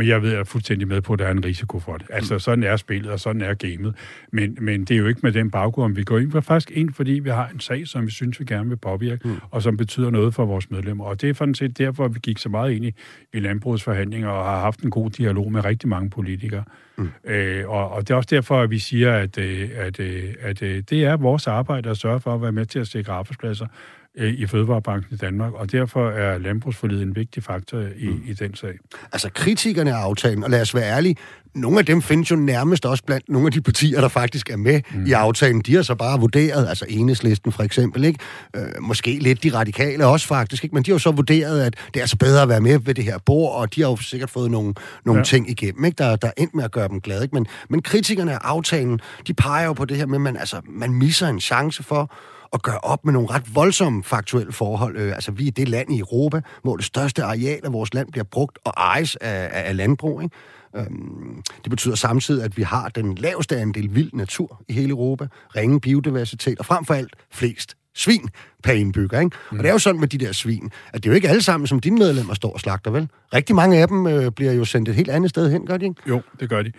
[0.00, 1.96] Men jeg ved, at jeg er fuldstændig med på, at der er en risiko for
[1.96, 2.06] det.
[2.10, 2.40] Altså, mm.
[2.40, 3.94] sådan er spillet, og sådan er gamet.
[4.32, 6.32] Men, men det er jo ikke med den baggrund, vi går ind.
[6.32, 9.28] Vi faktisk ind, fordi vi har en sag, som vi synes, vi gerne vil påvirke,
[9.28, 9.36] mm.
[9.50, 11.04] og som betyder noget for vores medlemmer.
[11.04, 12.92] Og det er sådan set derfor, vi gik så meget ind i,
[13.32, 16.64] i landbrugsforhandlinger og har haft en god dialog med rigtig mange politikere.
[16.96, 17.08] Mm.
[17.24, 20.62] Øh, og, og det er også derfor, at vi siger, at, øh, at, øh, at,
[20.62, 23.66] at det er vores arbejde at sørge for at være med til at sikre arbejdspladser
[23.66, 23.70] Øh,
[24.18, 28.22] i fødevarebanken i Danmark, og derfor er landbrugsforlidet en vigtig faktor i, mm.
[28.26, 28.72] i den sag.
[29.12, 31.16] Altså kritikerne af aftalen, og lad os være ærlige,
[31.54, 34.56] nogle af dem findes jo nærmest også blandt nogle af de partier, der faktisk er
[34.56, 35.06] med mm.
[35.06, 35.60] i aftalen.
[35.60, 38.18] De har så bare vurderet, altså enhedslisten for eksempel, ikke?
[38.56, 40.74] Øh, måske lidt de radikale også faktisk, ikke?
[40.74, 42.94] men de har jo så vurderet, at det er altså bedre at være med ved
[42.94, 45.24] det her bord, og de har jo sikkert fået nogle, nogle ja.
[45.24, 45.96] ting igennem, ikke?
[45.96, 47.22] Der, der er endt med at gøre dem glade.
[47.22, 47.34] Ikke?
[47.34, 50.60] Men, men kritikerne af aftalen, de peger jo på det her med, at man, altså,
[50.68, 52.12] man misser en chance for
[52.52, 54.96] at gøre op med nogle ret voldsomme faktuelle forhold.
[54.96, 58.12] Øh, altså, vi er det land i Europa, hvor det største areal af vores land
[58.12, 60.22] bliver brugt og ejes af, af landbrug.
[60.22, 60.36] Ikke?
[60.76, 65.26] Øhm, det betyder samtidig, at vi har den laveste andel vild natur i hele Europa,
[65.56, 68.28] ringe biodiversitet og frem for alt flest svin
[68.62, 69.20] per indbygger.
[69.20, 69.36] Ikke?
[69.50, 69.58] Mm.
[69.58, 71.42] Og det er jo sådan med de der svin, at det er jo ikke alle
[71.42, 73.08] sammen, som dine medlemmer står og slagter, vel?
[73.34, 75.84] Rigtig mange af dem øh, bliver jo sendt et helt andet sted hen, gør de
[75.84, 76.02] ikke?
[76.08, 76.72] Jo, det gør de.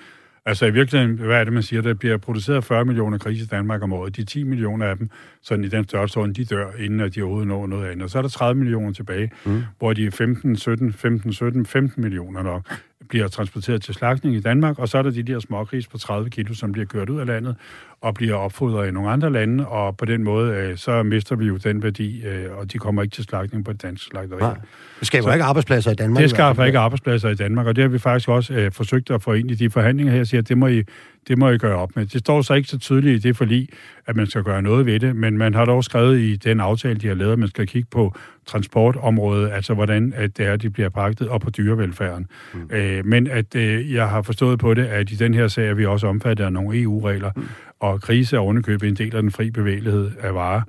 [0.45, 1.81] Altså i virkeligheden, hvad er det, man siger?
[1.81, 4.15] Der bliver produceret 40 millioner grise i Danmark om året.
[4.15, 5.09] De 10 millioner af dem,
[5.41, 8.03] sådan i den størrelse, de dør, inden at de overhovedet når noget andet.
[8.03, 9.63] Og så er der 30 millioner tilbage, mm.
[9.79, 12.73] hvor de 15, 17, 15, 17, 15 millioner nok
[13.09, 16.29] bliver transporteret til slagtning i Danmark, og så er der de der smågris på 30
[16.29, 17.55] kilo, som bliver kørt ud af landet
[18.01, 21.45] og bliver opfodret i nogle andre lande, og på den måde, øh, så mister vi
[21.45, 24.39] jo den værdi, øh, og de kommer ikke til slagtning på et dansk slagteri.
[24.39, 24.55] Nej.
[24.99, 26.21] Det skaber så, ikke arbejdspladser i Danmark.
[26.21, 29.21] Det skaber ikke arbejdspladser i Danmark, og det har vi faktisk også øh, forsøgt at
[29.21, 30.83] få ind i de forhandlinger her, siger, at det må I,
[31.27, 32.05] Det må I gøre op med.
[32.05, 33.67] Det står så ikke så tydeligt i det forlig,
[34.07, 36.99] at man skal gøre noget ved det, men man har dog skrevet i den aftale,
[36.99, 40.69] de har lavet, at man skal kigge på transportområdet, altså hvordan at det er, de
[40.69, 42.27] bliver pakket og på dyrevelfærden.
[42.53, 42.69] Mm.
[42.75, 45.73] Øh, men at øh, jeg har forstået på det, at i den her sag er
[45.73, 47.43] vi også omfattet af nogle EU-regler, mm.
[47.81, 50.61] Og krise er underkøbet en del af den fri bevægelighed af varer.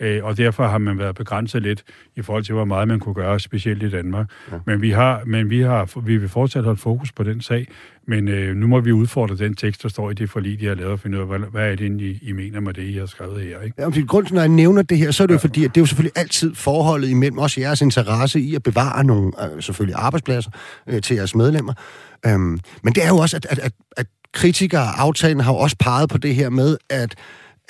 [0.00, 1.82] Øh, og derfor har man været begrænset lidt
[2.16, 4.30] i forhold til, hvor meget man kunne gøre, specielt i Danmark.
[4.52, 4.56] Ja.
[4.66, 7.66] Men, vi har, men vi, har, vi vil fortsat holde fokus på den sag,
[8.06, 10.74] men øh, nu må vi udfordre den tekst, der står i det forlig, de har
[10.74, 12.92] lavet, og finde ud af, hvad, hvad er det I, I mener med det, I
[12.92, 13.60] har skrevet her.
[13.60, 13.82] Ikke?
[13.82, 15.70] Ja, fordi grund til, når jeg nævner det her, så er det jo fordi, at
[15.74, 19.62] det er jo selvfølgelig altid forholdet imellem også jeres interesse i at bevare nogle øh,
[19.62, 20.50] selvfølgelig arbejdspladser
[20.86, 21.72] øh, til jeres medlemmer.
[22.26, 25.58] Øhm, men det er jo også, at, at, at, at kritikere af aftalen har jo
[25.58, 27.14] også peget på det her med, at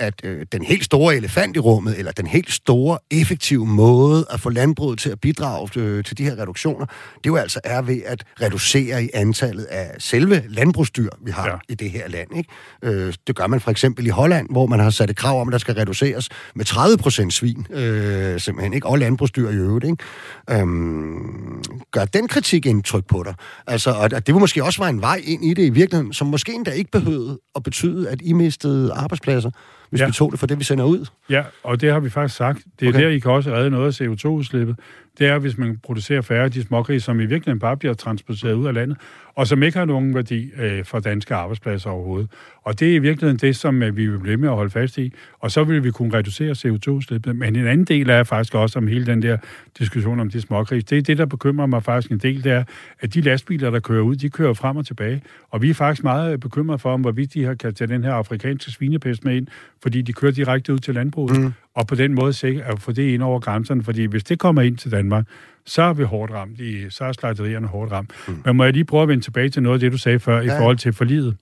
[0.00, 4.40] at øh, den helt store elefant i rummet, eller den helt store effektive måde at
[4.40, 6.86] få landbruget til at bidrage øh, til de her reduktioner,
[7.24, 11.56] det jo altså er ved at reducere i antallet af selve landbrugsdyr, vi har ja.
[11.68, 12.36] i det her land.
[12.36, 12.48] Ikke?
[12.82, 15.48] Øh, det gør man for eksempel i Holland, hvor man har sat et krav om,
[15.48, 18.86] at der skal reduceres med 30 procent svin, øh, simpelthen, ikke?
[18.86, 19.84] og landbrugsdyr i øvrigt.
[19.84, 20.60] Ikke?
[20.60, 23.34] Øhm, gør den kritik indtryk på dig?
[23.66, 26.26] Altså, og det var måske også være en vej ind i det i virkeligheden, som
[26.26, 29.50] måske endda ikke behøvede at betyde, at I mistede arbejdspladser
[29.90, 30.06] hvis ja.
[30.06, 31.06] vi tog det for det, vi sender ud.
[31.30, 32.64] Ja, og det har vi faktisk sagt.
[32.80, 33.02] Det er okay.
[33.02, 34.76] der, I kan også redde noget af CO2-udslippet.
[35.18, 38.54] Det er, hvis man producerer færre af de smågrise, som i virkeligheden bare bliver transporteret
[38.54, 38.98] ud af landet,
[39.34, 42.30] og som ikke har nogen værdi øh, for danske arbejdspladser overhovedet.
[42.62, 44.98] Og det er i virkeligheden det, som øh, vi vil blive med at holde fast
[44.98, 45.12] i.
[45.38, 47.36] Og så vil vi kunne reducere CO2-udslippet.
[47.36, 49.36] Men en anden del er faktisk også om hele den der
[49.78, 50.86] diskussion om de smågrise.
[50.86, 52.64] Det er det, der bekymrer mig faktisk en del, det er,
[53.00, 55.22] at de lastbiler, der kører ud, de kører frem og tilbage.
[55.50, 58.04] Og vi er faktisk meget øh, bekymrede for, om hvorvidt de har kan tage den
[58.04, 59.46] her afrikanske svinepest med ind,
[59.82, 61.40] fordi de kører direkte ud til landbruget.
[61.40, 61.52] Mm.
[61.74, 64.76] Og på den måde at få det ind over grænserne, fordi hvis det kommer ind
[64.76, 65.24] til Danmark,
[65.66, 68.10] så er vi hårdt ramt, i, så er slagterierne hårdt ramt.
[68.28, 68.42] Mm.
[68.44, 70.40] Men må jeg lige prøve at vende tilbage til noget af det, du sagde før,
[70.40, 70.42] ja.
[70.42, 71.36] i forhold til forlidet.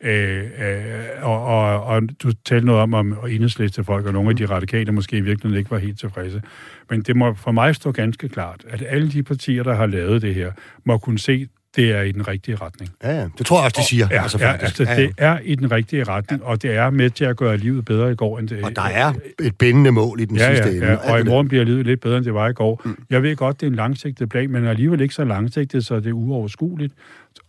[0.00, 4.36] Øh, øh, og, og, og du talte noget om, om enhedsliste folk, og nogle af
[4.36, 6.42] de radikale måske i virkeligheden ikke var helt tilfredse.
[6.90, 10.22] Men det må for mig stå ganske klart, at alle de partier, der har lavet
[10.22, 10.52] det her,
[10.84, 12.90] må kunne se det er i den rigtige retning.
[13.02, 13.28] Ja, ja.
[13.38, 14.08] Det tror jeg også, de siger.
[14.10, 15.02] Ja, altså, ja, altså, ja, ja.
[15.02, 16.48] det er i den rigtige retning, ja.
[16.48, 18.82] og det er med til at gøre livet bedre i går, end det Og der
[18.82, 20.86] er et bindende mål i den ja, sidste ja, ende.
[20.86, 22.82] Ja, og i morgen bliver livet lidt bedre, end det var i går.
[22.84, 23.04] Mm.
[23.10, 26.06] Jeg ved godt, det er en langsigtet plan, men alligevel ikke så langsigtet, så det
[26.06, 26.92] er uoverskueligt.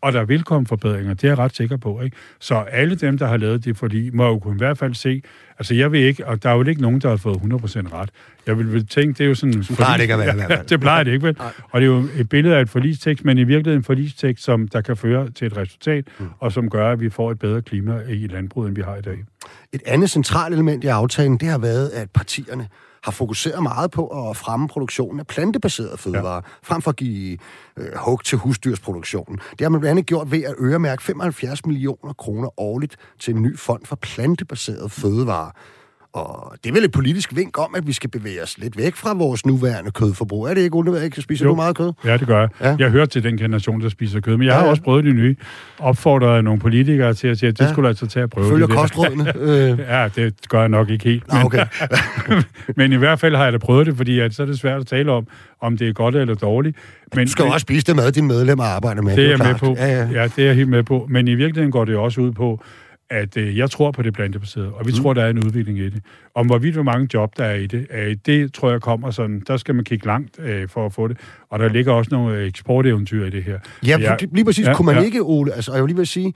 [0.02, 2.02] Og der vil komme forbedringer, det er jeg ret sikker på.
[2.02, 2.18] Ikke?
[2.40, 5.22] Så alle dem, der har lavet det forlig, må jo kunne i hvert fald se,
[5.60, 8.10] altså jeg ved ikke, og der er jo ikke nogen, der har fået 100% ret.
[8.48, 9.54] Jeg vil tænke, det er jo sådan...
[9.54, 10.68] Det plejer det ikke at være i hvert fald.
[10.78, 11.38] det plejer det ikke, vel?
[11.72, 14.68] Og det er jo et billede af et forlistekst, men i virkeligheden en forlistekst, som
[14.68, 16.28] der kan føre til et resultat, mm.
[16.40, 19.02] og som gør, at vi får et bedre klima i landbruget, end vi har i
[19.02, 19.18] dag.
[19.74, 22.68] Et andet centralt element i aftalen, det har været, at partierne
[23.06, 26.42] har fokuseret meget på at fremme produktionen af plantebaserede fødevarer, ja.
[26.64, 27.38] frem for at give
[27.78, 29.40] øh, hug til husdyrsproduktionen.
[29.52, 33.42] Det har man blandt andet gjort ved at øremærke 75 millioner kroner årligt til en
[33.42, 35.52] ny fond for plantebaserede fødevarer.
[36.16, 38.96] Og det er vel et politisk vink om, at vi skal bevæge os lidt væk
[38.96, 40.48] fra vores nuværende kødforbrug.
[40.48, 41.06] Er det ikke, Ole?
[41.06, 41.22] Ikke?
[41.22, 41.52] Spiser jo.
[41.52, 41.92] du meget kød?
[42.06, 42.50] Ja, det gør jeg.
[42.62, 42.76] Ja.
[42.80, 44.70] Jeg hører til den generation, der spiser kød, men jeg ja, har ja.
[44.70, 45.36] også prøvet det nye.
[45.80, 47.72] Opfordret nogle politikere til at sige, at det ja.
[47.72, 48.76] skulle altså tage at prøve Følger det.
[48.76, 49.34] kostrådene?
[49.46, 49.80] Øh.
[49.80, 51.34] ja, det gør jeg nok ikke helt.
[51.34, 51.66] Men, okay.
[52.78, 54.82] men i hvert fald har jeg da prøvet det, fordi at, så er det svært
[54.82, 55.28] at tale om,
[55.62, 56.78] om det er godt eller dårligt.
[57.16, 59.16] Men, du skal jo også spise det mad, dine medlemmer arbejder med.
[59.16, 59.76] Det er jeg med på.
[59.78, 60.08] Ja, ja.
[60.22, 61.08] ja, det er jeg helt med på.
[61.10, 62.64] Men i virkeligheden går det også ud på,
[63.10, 65.04] at øh, jeg tror på det plantebaserede, og vi mm.
[65.04, 66.04] tror, der er en udvikling i det.
[66.36, 69.44] Om hvorvidt hvor mange job, der er i det, øh, det tror jeg kommer sådan,
[69.48, 71.18] der skal man kigge langt øh, for at få det.
[71.50, 73.60] Og der ligger også nogle eksporteventyr i det her.
[73.86, 74.68] Ja, jeg, lige præcis.
[74.68, 75.02] Ja, kunne man ja.
[75.02, 76.34] ikke, Ole, altså, jeg vil lige vil sige,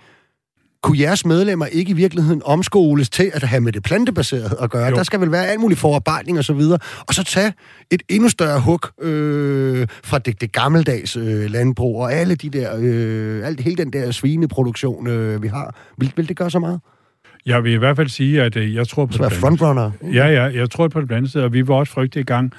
[0.84, 4.86] kunne jeres medlemmer ikke i virkeligheden omskoles til at have med det plantebaserede at gøre?
[4.86, 4.96] Jo.
[4.96, 6.80] Der skal vel være alt muligt forarbejdning og så videre.
[7.08, 7.54] Og så tage
[7.92, 12.78] et endnu større hug øh, fra det, det gammeldags øh, landbrug og alle de der,
[12.80, 15.76] øh, alt, hele den der svineproduktion, øh, vi har.
[15.98, 16.80] Vil, vil det gøre så meget?
[17.46, 19.92] Jeg vil i hvert fald sige, at øh, jeg tror på så det frontrunner.
[20.14, 22.54] Ja, ja, jeg tror på det blandede og vi var også frygte i gang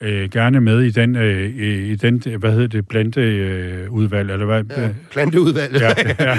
[0.00, 4.64] øh, gerne med i den, øh, i den hvad hedder det, planteudvalg, øh, eller hvad?
[4.76, 5.80] Ja, planteudvalg.
[5.80, 6.36] Ja, ja.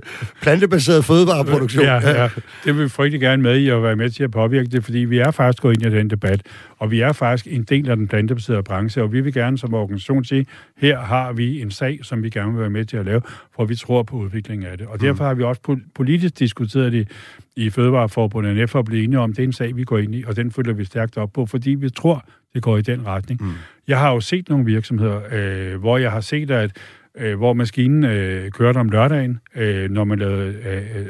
[0.42, 1.84] Plantebaseret fødevareproduktion.
[1.84, 2.28] Ja, ja,
[2.64, 4.98] det vil vi frygtelig gerne med i at være med til at påvirke det, fordi
[4.98, 6.42] vi er faktisk gået ind i den debat,
[6.78, 9.74] og vi er faktisk en del af den plantebaserede branche, og vi vil gerne som
[9.74, 13.04] organisation sige, her har vi en sag, som vi gerne vil være med til at
[13.04, 13.22] lave,
[13.56, 14.86] for vi tror på udviklingen af det.
[14.86, 15.26] Og derfor mm.
[15.26, 17.08] har vi også politisk diskuteret det
[17.56, 20.24] i Fødevareforbundet NF og blive enige om, det er en sag, vi går ind i,
[20.26, 22.24] og den følger vi stærkt op på, fordi vi tror,
[22.54, 23.42] det går i den retning.
[23.42, 23.52] Mm.
[23.88, 26.76] Jeg har jo set nogle virksomheder, øh, hvor jeg har set, at
[27.18, 30.54] øh, hvor maskinen øh, kørte om lørdagen, øh, når man lavede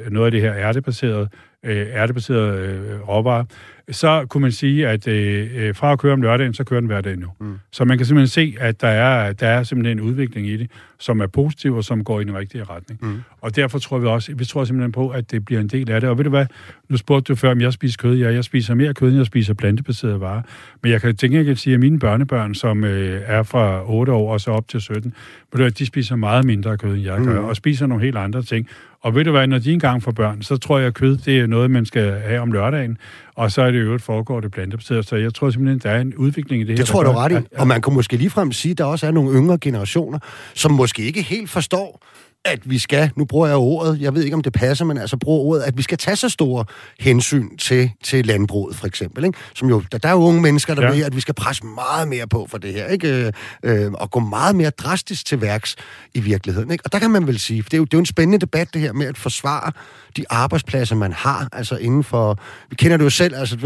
[0.05, 1.29] øh, noget af det her ærtebaserede,
[1.63, 3.45] øh, ærtebaserede øh, råvarer,
[3.91, 6.87] så kunne man sige, at øh, øh, fra at køre om lørdagen, så kører den
[6.87, 7.27] hver dag nu.
[7.41, 7.59] Mm.
[7.71, 10.71] Så man kan simpelthen se, at der er, der er simpelthen en udvikling i det,
[10.99, 13.01] som er positiv og som går i den rigtige retning.
[13.03, 13.21] Mm.
[13.41, 16.01] Og derfor tror vi også, vi tror simpelthen på, at det bliver en del af
[16.01, 16.11] det.
[16.11, 16.47] Og ved du hvad,
[16.89, 18.17] nu spurgte du før, om jeg spiser kød.
[18.17, 20.43] Ja, jeg spiser mere kød, end jeg spiser plantebaserede varer.
[20.83, 23.91] Men jeg kan tænke, at jeg kan sige, at mine børnebørn, som øh, er fra
[23.91, 25.15] 8 år og så op til 17,
[25.53, 27.47] ved du, at de spiser meget mindre kød, end jeg gør, mm.
[27.47, 28.69] og spiser nogle helt andre ting.
[29.03, 31.41] Og ved du hvad, når de engang får børn, så tror jeg, at kød det
[31.41, 32.99] er noget, man skal have om lørdagen,
[33.35, 35.07] og så er det jo et foregår det plantebaseret.
[35.07, 36.77] Så jeg tror simpelthen, der er en udvikling i det, her.
[36.77, 37.47] Det tror du ret i.
[37.57, 40.19] Og man kan måske ligefrem sige, at der også er nogle yngre generationer,
[40.55, 42.03] som måske ikke helt forstår,
[42.45, 45.17] at vi skal, nu bruger jeg ordet, jeg ved ikke, om det passer, men altså
[45.17, 46.65] bruger ordet, at vi skal tage så store
[47.01, 49.25] hensyn til, til landbruget, for eksempel.
[49.25, 49.39] Ikke?
[49.55, 50.91] Som jo, der, der er jo unge mennesker, der ja.
[50.91, 53.27] ved, at vi skal presse meget mere på for det her, ikke?
[53.27, 53.33] Øh,
[53.63, 55.77] øh, og gå meget mere drastisk til værks
[56.15, 56.71] i virkeligheden.
[56.71, 56.85] Ikke?
[56.85, 58.39] Og der kan man vel sige, for det er, jo, det er jo en spændende
[58.39, 59.73] debat, det her med at forsvare
[60.17, 62.39] de arbejdspladser, man har, altså inden for...
[62.71, 63.57] Vi kender det jo selv, altså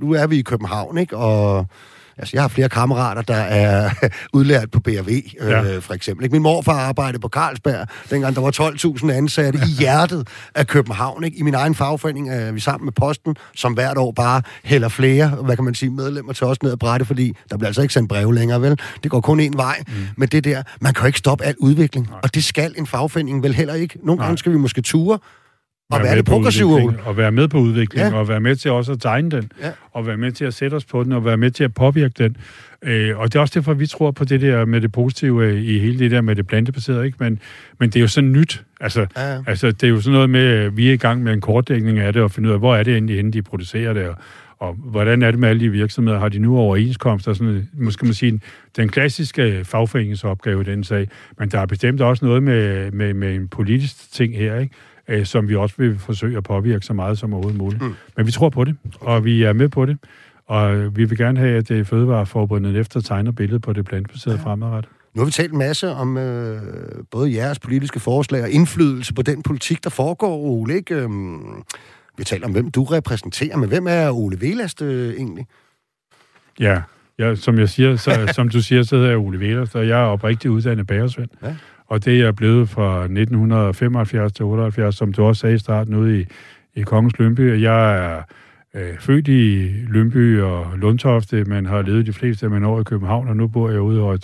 [0.00, 1.16] nu er vi i København, ikke?
[1.16, 1.66] Og
[2.18, 3.90] Altså, jeg har flere kammerater, der er
[4.32, 5.08] udlært på BRV,
[5.40, 5.78] øh, ja.
[5.78, 6.24] for eksempel.
[6.24, 6.34] Ikke?
[6.34, 8.50] Min morfar arbejdede på Carlsberg, dengang der var
[9.04, 11.24] 12.000 ansatte i hjertet af København.
[11.24, 11.36] Ikke?
[11.36, 15.28] I min egen fagforening er vi sammen med Posten, som hvert år bare hælder flere,
[15.28, 17.94] hvad kan man sige, medlemmer til os ned ad brætte, fordi der bliver altså ikke
[17.94, 18.78] sendt breve længere, vel?
[19.02, 19.82] Det går kun en vej.
[19.86, 19.92] Mm.
[20.16, 22.20] Men det der, man kan jo ikke stoppe al udvikling, Nej.
[22.22, 23.98] og det skal en fagforening vel heller ikke.
[24.02, 25.18] Nogle gange skal vi måske ture
[25.90, 28.18] og være, være det progressive Og være med på udviklingen, ja.
[28.18, 29.70] og være med til også at tegne den, ja.
[29.92, 32.14] og være med til at sætte os på den, og være med til at påvirke
[32.18, 32.36] den.
[32.82, 35.78] Øh, og det er også derfor, vi tror på det der med det positive i
[35.78, 37.16] hele det der med det plantebaserede, ikke?
[37.20, 37.40] Men,
[37.78, 38.64] men det er jo sådan nyt.
[38.80, 39.38] Altså, ja.
[39.46, 41.98] altså, det er jo sådan noget med, at vi er i gang med en kortdækning
[41.98, 44.16] af det, og finde ud af, hvor er det egentlig, inden de producerer det, og,
[44.58, 46.18] og hvordan er det med alle de virksomheder?
[46.18, 47.32] Har de nu overenskomster?
[47.32, 48.40] Sådan, måske man sige,
[48.76, 51.08] den klassiske fagforeningsopgave i den sag.
[51.38, 54.74] Men der er bestemt også noget med, med, med en politisk ting her, ikke?
[55.08, 57.82] Øh, som vi også vil forsøge at påvirke så meget som overhovedet muligt.
[57.82, 57.94] Mm.
[58.16, 59.98] Men vi tror på det, og vi er med på det,
[60.46, 64.44] og vi vil gerne have, at det Fødevareforbundet efter tegner billedet på det plantbaserede ja.
[64.44, 64.92] fremadrettet.
[65.14, 66.62] Nu har vi talt en masse om øh,
[67.10, 70.74] både jeres politiske forslag og indflydelse på den politik, der foregår, Ole.
[70.74, 70.94] Ikke?
[70.94, 71.62] Øhm,
[72.18, 75.46] vi taler om, hvem du repræsenterer, men hvem er Ole Velast øh, egentlig?
[76.60, 76.82] Ja,
[77.18, 80.00] ja, som jeg siger, så, som du siger, så hedder jeg Ole Velast, og jeg
[80.00, 81.28] er oprigtigt uddannet bagersvend.
[81.42, 81.56] Ja.
[81.86, 86.20] Og det er blevet fra 1975 til 78, som du også sagde i starten, ude
[86.20, 86.24] i,
[86.74, 87.60] i Kongens Lønby.
[87.62, 88.22] Jeg er
[88.74, 92.84] øh, født i Lønby og Lundtofte, men har levet de fleste af mine år i
[92.84, 94.18] København, og nu bor jeg ude i Høje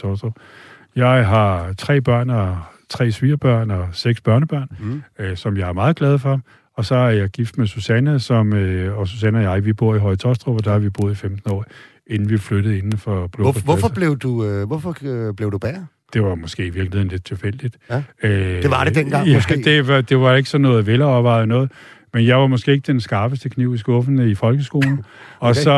[0.97, 2.59] Jeg har tre børn og
[2.89, 5.03] tre svigerbørn og seks børnebørn, mm.
[5.19, 6.41] øh, som jeg er meget glad for.
[6.77, 9.95] Og så er jeg gift med Susanne, som, øh, og Susanne og jeg, vi bor
[9.95, 11.65] i Høje Tostrup, og der har vi boet i 15 år,
[12.07, 15.59] inden vi flyttede inden for Blå Hvor, Hvorfor blev du, øh, hvorfor øh, blev du
[15.59, 15.85] bærer?
[16.13, 17.77] Det var måske i virkeligheden lidt tilfældigt.
[17.91, 18.03] Ja.
[18.23, 19.63] Øh, det var det dengang, ja, måske?
[19.65, 21.71] Det var, det var ikke sådan noget velovervejet noget.
[22.15, 24.93] Men jeg var måske ikke den skarpeste kniv i skuffen i folkeskolen.
[24.99, 25.05] okay.
[25.41, 25.71] og, så,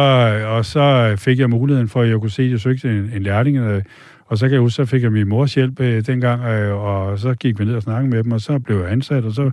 [0.47, 3.23] og så fik jeg muligheden for, at jeg kunne se, at jeg søgte en, en
[3.23, 3.57] lærling.
[3.57, 3.83] Øh,
[4.27, 7.19] og så kan jeg huske, så fik jeg min mors hjælp øh, dengang, øh, og
[7.19, 9.51] så gik vi ned og snakkede med dem, og så blev jeg ansat, og så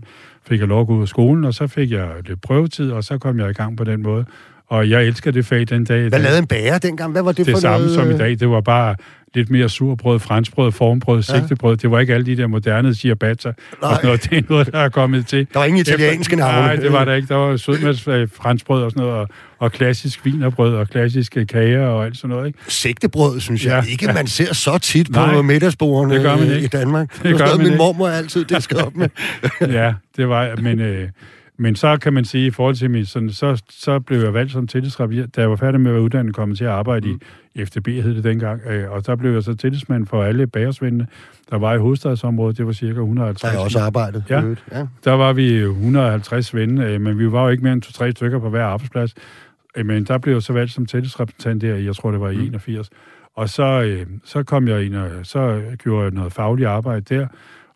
[0.48, 3.04] fik jeg lov at gå ud af skolen, og så fik jeg lidt prøvetid, og
[3.04, 4.26] så kom jeg i gang på den måde.
[4.72, 6.10] Og jeg elsker det fag den dag.
[6.10, 7.12] Hvad lavede en bager dengang?
[7.12, 7.96] Hvad var det, det for samme noget?
[7.96, 8.40] som i dag.
[8.40, 8.96] Det var bare
[9.34, 11.22] lidt mere surbrød, franskbrød, formbrød, ja.
[11.22, 11.78] sigtebrød.
[11.78, 13.56] Det var ikke alle de der moderne ciabatta og
[13.96, 14.24] sådan noget.
[14.30, 15.48] Det er noget, der er kommet til.
[15.54, 16.68] Der var ingen italienske navne.
[16.68, 17.28] Nej, det var der ikke.
[17.28, 18.04] Der var sødmælks
[18.34, 22.48] franskbrød og sådan noget, og, og klassisk vinerbrød og klassiske kager og alt sådan noget.
[22.48, 22.60] Ikke?
[22.68, 23.92] Sigtebrød, synes jeg ja.
[23.92, 26.66] ikke, man ser så tit på Nej, middagsbordene det gør man ikke.
[26.66, 27.14] i Danmark.
[27.14, 27.78] Det, det gør man min ikke.
[27.78, 29.10] mormor altid det skal op med.
[29.62, 30.80] ja, det var, men...
[30.80, 31.10] Øh,
[31.62, 34.52] men så kan man sige, i forhold til mig, sådan, så, så blev jeg valgt
[34.52, 35.10] som tillidsrap.
[35.10, 37.22] Da jeg var færdig med at være uddannet, kom til at arbejde mm.
[37.56, 38.62] i FDB, hed det dengang.
[38.68, 41.08] Øh, og så blev jeg så tillidsmand for alle bagersvendene,
[41.50, 42.58] der var i hovedstadsområdet.
[42.58, 43.42] Det var cirka 150.
[43.42, 44.24] Der jeg også arbejdet.
[44.30, 44.42] Ja,
[44.72, 48.12] ja, der var vi 150 vende, øh, men vi var jo ikke mere end to-tre
[48.12, 49.16] stykker på hver arbejdsplads.
[49.76, 52.36] Øh, men der blev jeg så valgt som tillidsrepræsentant der, jeg tror det var i
[52.36, 52.44] mm.
[52.44, 52.90] 81.
[53.36, 57.28] Og så, så kom jeg ind, og så gjorde jeg noget fagligt arbejde der,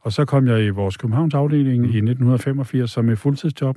[0.06, 1.84] og så kom jeg i vores Københavns afdeling mm.
[1.84, 3.76] i 1985 som et fuldtidsjob,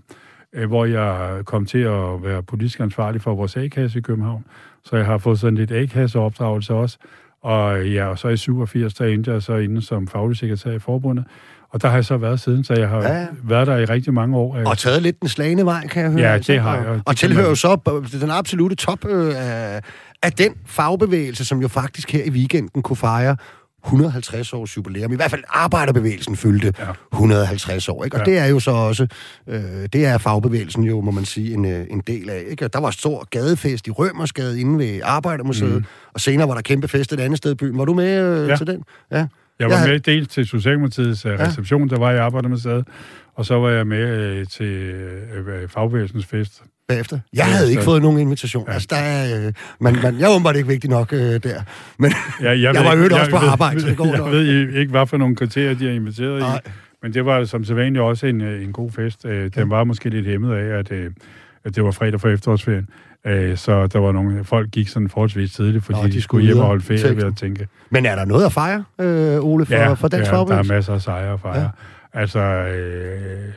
[0.53, 4.45] øh, hvor jeg kom til at være politisk ansvarlig for vores A-kasse i København.
[4.85, 6.99] Så jeg har fået sådan lidt A-kasseopdragelse også.
[7.43, 10.79] Og ja, og så i 87, der endte jeg så inde som faglig sekretær i
[10.79, 11.25] forbundet.
[11.71, 13.27] Og der har jeg så været siden, så jeg har ja.
[13.45, 14.57] været der i rigtig mange år.
[14.67, 16.23] Og taget lidt den slagende vej, kan jeg høre.
[16.23, 16.87] Ja, det har jeg.
[16.87, 17.79] Og, og tilhører jo så
[18.21, 19.81] den absolute top øh, af,
[20.23, 23.37] af den fagbevægelse, som jo faktisk her i weekenden kunne fejre
[23.89, 25.13] 150 års jubilæum.
[25.13, 26.85] I hvert fald arbejderbevægelsen fyldte ja.
[27.13, 28.05] 150 år.
[28.05, 28.17] Ikke?
[28.17, 28.31] Og ja.
[28.31, 29.07] det er jo så også,
[29.47, 29.63] øh,
[29.93, 32.43] det er fagbevægelsen jo, må man sige, en, øh, en del af.
[32.49, 32.69] Ikke?
[32.69, 35.85] Der var stor gadefest i Rømersgade inde ved Arbejdermuseet, mm.
[36.15, 37.79] og senere var der kæmpe fest et andet sted i byen.
[37.79, 38.57] Var du med øh, ja.
[38.57, 38.83] til den?
[39.13, 39.27] Ja.
[39.59, 42.89] Jeg var jeg med dels til Socialdemokratiets uh, reception, der var i Arbejdermuseet,
[43.35, 44.95] og så var jeg med uh, til
[45.39, 47.19] uh, fagbevægelsens fest bagefter.
[47.33, 48.65] Jeg havde ja, ikke fået nogen invitation.
[48.69, 48.73] Ja.
[48.73, 51.63] Altså, der er, øh, man, man, jeg er åbenbart ikke vigtig nok øh, der.
[51.99, 52.13] Men
[52.43, 54.31] ja, jeg, jeg var jo også på ved, arbejde, så det går Jeg nok.
[54.31, 56.61] ved ikke, hvad for nogle kriterier, de har inviteret Nej.
[56.67, 56.69] i.
[57.03, 59.25] Men det var som sædvanligt også en, øh, en god fest.
[59.25, 61.11] Øh, den var måske lidt hæmmet af, at, øh,
[61.65, 62.89] at det var fredag for efterårsferien.
[63.57, 66.59] Så der var nogle folk gik sådan forholdsvis tidligt, fordi Nå, de, de skulle hjem
[66.59, 67.69] og holde ferie ved at tænke.
[67.91, 70.63] Men er der noget at fejre, øh, Ole, for, ja, for Dansk ja, der er
[70.63, 71.61] masser af sejre at fejre.
[72.15, 72.21] Ja.
[72.21, 73.53] Altså, øh,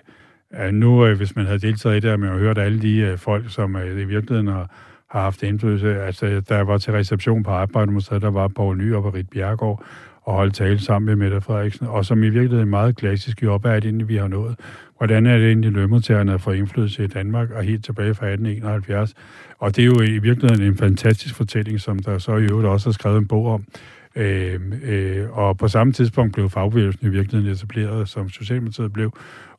[0.60, 3.18] Øh, nu, øh, hvis man havde deltaget i det, man har hørt alle de øh,
[3.18, 4.70] folk, som i virkeligheden har,
[5.10, 6.02] har haft indflydelse.
[6.02, 9.84] Altså, der var til reception på Arbejdermuseet, der var Poul Ny og Rit Bjergård,
[10.22, 13.80] og holde tale sammen med Mette Frederiksen, og som i virkeligheden meget klassisk job er
[13.80, 14.56] det vi har nået.
[14.97, 19.14] Hvordan er det egentlig lønmodtagerne får indflydelse i Danmark, og helt tilbage fra 1871.
[19.60, 22.89] Og det er jo i virkeligheden en fantastisk fortælling, som der så i øvrigt også
[22.89, 23.66] er skrevet en bog om.
[24.16, 29.14] Øh, øh, og på samme tidspunkt blev fagbevægelsen i virkeligheden etableret, som Socialdemokratiet blev,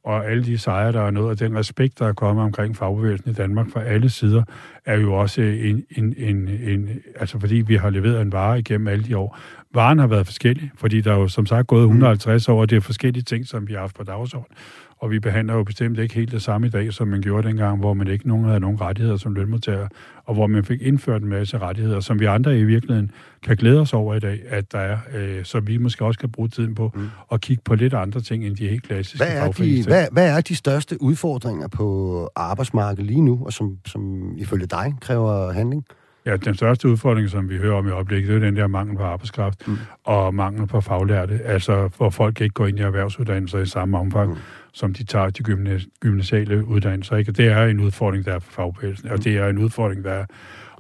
[0.05, 3.31] og alle de sejre, der er nået, og den respekt, der er kommet omkring fagbevægelsen
[3.31, 4.43] i Danmark fra alle sider,
[4.85, 8.89] er jo også en, en, en, en altså fordi vi har leveret en vare igennem
[8.89, 9.39] alle de år.
[9.75, 12.77] Varen har været forskellig, fordi der er jo som sagt gået 150 år, og det
[12.77, 14.57] er forskellige ting, som vi har haft på dagsordenen.
[14.99, 17.79] Og vi behandler jo bestemt ikke helt det samme i dag, som man gjorde dengang,
[17.79, 19.89] hvor man ikke nogen havde nogen rettigheder som lønmodtager,
[20.25, 23.11] og hvor man fik indført en masse rettigheder, som vi andre i virkeligheden
[23.43, 26.31] kan glæde os over i dag, at der er, øh, så vi måske også kan
[26.31, 27.09] bruge tiden på mm.
[27.33, 30.37] at kigge på lidt andre ting, end de helt klassiske hvad er de, hvad, hvad
[30.37, 35.85] er de største udfordringer på arbejdsmarkedet lige nu, og som, som ifølge dig kræver handling?
[36.27, 38.97] Ja, den største udfordring, som vi hører om i øjeblikket, det er den der mangel
[38.97, 39.79] på arbejdskraft mm.
[40.05, 41.41] og mangel på faglærte.
[41.45, 44.37] Altså, hvor folk ikke går ind i erhvervsuddannelser i samme omfang, mm.
[44.73, 45.43] som de tager de
[46.01, 47.17] gymnasiale uddannelser.
[47.17, 47.33] Ikke?
[47.33, 49.13] det er en udfordring, der er for fagbevægelsen, mm.
[49.13, 50.25] og det er en udfordring, der er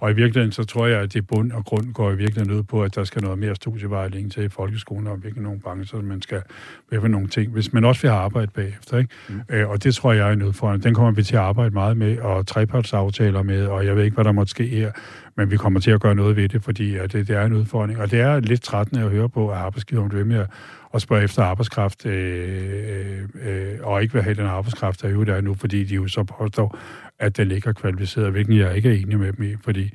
[0.02, 2.62] og i virkeligheden, så tror jeg, at det bund og grund går i virkeligheden ud
[2.62, 6.04] på, at der skal noget mere studievejledning til i folkeskolen, og virkelig nogle brancher, så
[6.04, 6.42] man skal
[6.90, 8.98] med nogle ting, hvis man også vil have arbejde bagefter.
[8.98, 9.10] Ikke?
[9.28, 9.40] Mm.
[9.48, 10.84] Øh, og det tror jeg er en udfordring.
[10.84, 14.14] Den kommer vi til at arbejde meget med, og trepartsaftaler med, og jeg ved ikke,
[14.14, 14.92] hvad der måtte ske her,
[15.36, 18.00] men vi kommer til at gøre noget ved det, fordi det, det er en udfordring.
[18.00, 20.46] Og det er lidt trættende at høre på, at arbejdsgiveren bliver med
[20.94, 25.34] at spørge efter arbejdskraft, øh, øh, og ikke vil have den arbejdskraft, der jo der
[25.34, 26.78] er nu, fordi de jo så påstår,
[27.22, 29.90] at den ikke er kvalificeret, hvilken jeg ikke er enig med dem i, fordi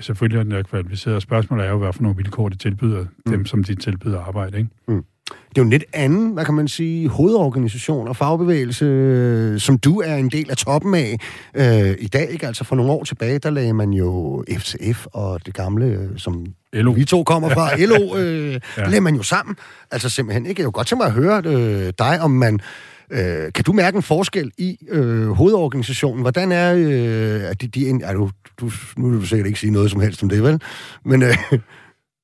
[0.00, 1.22] selvfølgelig er den er kvalificeret.
[1.22, 3.32] Spørgsmålet er jo, hvad for nogle vilkår det tilbyder mm.
[3.32, 4.58] dem, som de tilbyder arbejde.
[4.58, 4.70] Ikke?
[4.88, 5.04] Mm.
[5.28, 10.00] Det er jo en lidt anden, hvad kan man sige, hovedorganisation og fagbevægelse, som du
[10.00, 11.18] er en del af toppen af
[11.54, 12.30] øh, i dag.
[12.30, 12.46] Ikke?
[12.46, 16.46] Altså for nogle år tilbage, der lagde man jo FCF og det gamle, øh, som
[16.72, 16.92] LO.
[16.92, 18.84] vi to kommer fra, LO, øh, ja.
[18.84, 19.56] lagde man jo sammen.
[19.90, 20.60] Altså simpelthen, ikke?
[20.60, 22.60] Jeg kunne godt tænke mig at høre øh, dig, om man
[23.10, 26.22] Øh, kan du mærke en forskel i øh, hovedorganisationen?
[26.22, 28.30] Hvordan er, øh, de, de, er du,
[28.60, 30.62] du, nu vil du sikkert ikke sige noget som helst om det, vel?
[31.04, 31.36] Men, øh,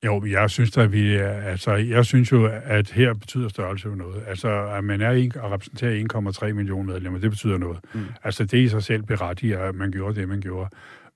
[0.04, 4.22] jo, jeg synes at vi altså, jeg synes jo, at her betyder størrelse jo noget.
[4.28, 6.04] Altså, at man er en, og repræsenterer
[6.48, 7.78] 1,3 millioner medlemmer, det betyder noget.
[7.94, 8.00] Mm.
[8.24, 10.70] Altså, det i sig selv berettiger, at man gjorde det, man gjorde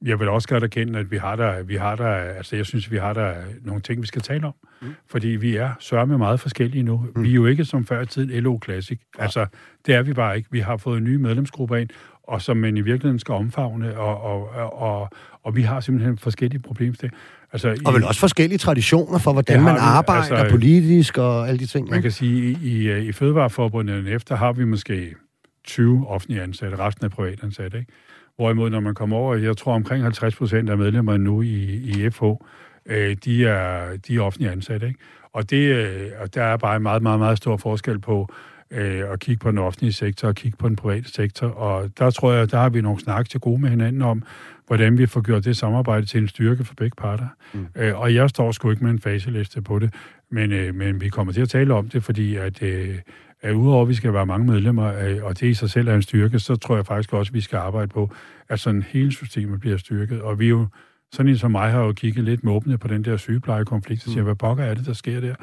[0.05, 2.91] jeg vil også godt erkende, at vi har der, vi har der, altså jeg synes,
[2.91, 4.55] vi har der nogle ting, vi skal tale om.
[4.83, 4.89] Mm.
[5.07, 7.07] Fordi vi er sørme meget forskellige nu.
[7.17, 7.23] Mm.
[7.23, 9.01] Vi er jo ikke som før i tiden LO Classic.
[9.19, 9.23] Ja.
[9.23, 9.47] Altså,
[9.87, 10.49] det er vi bare ikke.
[10.53, 11.89] Vi har fået nye medlemsgrupper ind,
[12.23, 15.11] og som man i virkeligheden skal omfavne, og, og, og,
[15.43, 17.19] og vi har simpelthen forskellige problemstillinger.
[17.53, 21.67] Altså, og vel også forskellige traditioner for, hvordan man arbejder altså, politisk og alle de
[21.67, 21.89] ting.
[21.89, 22.03] Man ja.
[22.03, 25.15] kan sige, i, i, i Fødevareforbundet efter har vi måske
[25.65, 27.93] 20 offentlige ansatte, resten er privatansatte, ikke?
[28.39, 32.11] Hvorimod, når man kommer over, jeg tror omkring 50 procent af medlemmerne nu i, i
[32.11, 32.25] FH,
[32.87, 34.87] øh, de, er, de er offentlige ansatte.
[34.87, 34.99] Ikke?
[35.33, 38.33] Og, det, øh, og der er bare en meget, meget, meget stor forskel på
[38.71, 41.47] øh, at kigge på den offentlige sektor og kigge på den private sektor.
[41.47, 44.23] Og der tror jeg, der har vi nogle snak til gode med hinanden om,
[44.67, 47.29] hvordan vi får gjort det samarbejde til en styrke for begge parter.
[47.53, 47.67] Mm.
[47.77, 49.95] Øh, og jeg står sgu ikke med en faseliste på det,
[50.31, 52.63] men, øh, men vi kommer til at tale om det, fordi at...
[52.63, 52.99] Øh,
[53.43, 56.03] at udover at vi skal være mange medlemmer, og det i sig selv er en
[56.03, 58.11] styrke, så tror jeg faktisk også, at vi skal arbejde på,
[58.49, 60.23] at sådan hele systemet bliver styrket.
[60.23, 60.67] Og vi er jo,
[61.13, 64.23] sådan en som mig har jo kigget lidt åbne på den der sygeplejekonflikt, og siger,
[64.23, 64.27] mm.
[64.27, 65.35] hvad pokker er det, der sker der?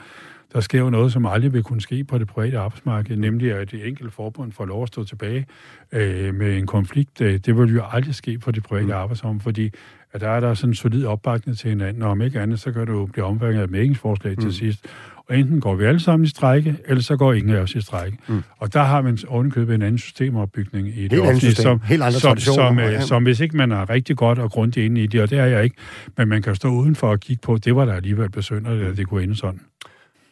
[0.53, 3.71] Der sker jo noget, som aldrig vil kunne ske på det private arbejdsmarked, nemlig at
[3.71, 5.45] det enkelte forbund får lov at stå tilbage
[5.91, 7.19] øh, med en konflikt.
[7.19, 8.91] Det vil jo aldrig ske på det private mm.
[8.91, 9.71] arbejdsmarked, fordi
[10.13, 12.71] at der er der sådan en solid opbakning til hinanden, og om ikke andet, så
[12.71, 14.43] kan det jo blive omfanget af et mm.
[14.43, 14.87] til sidst.
[15.29, 17.81] Og enten går vi alle sammen i strække, eller så går ingen af os i
[17.81, 18.17] strække.
[18.27, 18.43] Mm.
[18.57, 21.63] Og der har man ovenkøbet en anden systemopbygning i det offentlige, system.
[21.63, 24.85] som, Helt andre som, som, øh, som, hvis ikke man er rigtig godt og grundigt
[24.85, 25.75] inde i det, og det er jeg ikke,
[26.17, 29.07] men man kan stå udenfor og kigge på, det var der alligevel besønderligt, at det
[29.07, 29.59] kunne ende sådan.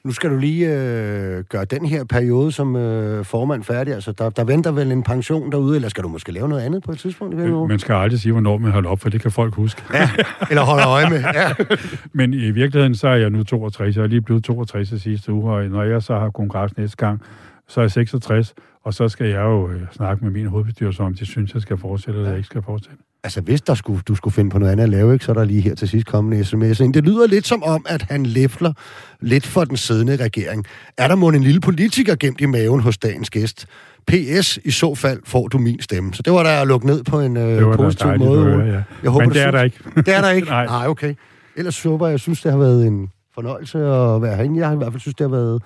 [0.06, 3.94] Nu skal du lige øh, gøre den her periode som øh, formand færdig.
[3.94, 6.84] Altså, der, der venter vel en pension derude, eller skal du måske lave noget andet
[6.84, 7.36] på et tidspunkt?
[7.36, 9.84] I man skal aldrig sige, hvornår man holder op, for det kan folk huske.
[9.94, 10.10] Ja,
[10.50, 11.20] eller holde øje med.
[11.20, 11.54] Ja.
[12.20, 13.96] Men i virkeligheden, så er jeg nu 62.
[13.96, 16.98] Jeg er lige blevet 62 i sidste uge, og når jeg så har kongres næste
[16.98, 17.22] gang,
[17.68, 21.14] så er jeg 66, og så skal jeg jo øh, snakke med min hovedbestyrelse om,
[21.14, 22.38] de synes, jeg skal fortsætte, eller ja.
[22.38, 23.04] ikke skal fortsætte.
[23.24, 25.36] Altså, hvis der skulle, du skulle finde på noget andet at lave, ikke, så er
[25.36, 26.78] der lige her til sidst kommende sms.
[26.78, 28.74] Det lyder lidt som om, at han læfler
[29.22, 30.66] lidt for den siddende regering.
[30.98, 33.66] Er der måske en lille politiker gemt i maven hos dagens gæst?
[34.08, 36.14] PS, i så fald får du min stemme.
[36.14, 38.44] Så det var der at lukke ned på en øh, positiv måde.
[38.44, 38.84] Høre, ja.
[39.04, 39.78] jeg håber, Men det er synes, der ikke.
[40.06, 40.48] Det er der ikke?
[40.48, 40.66] Nej.
[40.66, 41.16] Nej, okay.
[41.56, 44.60] Ellers håber jeg, jeg synes, det har været en fornøjelse at være herinde.
[44.60, 45.62] Jeg har i hvert fald synes, det har været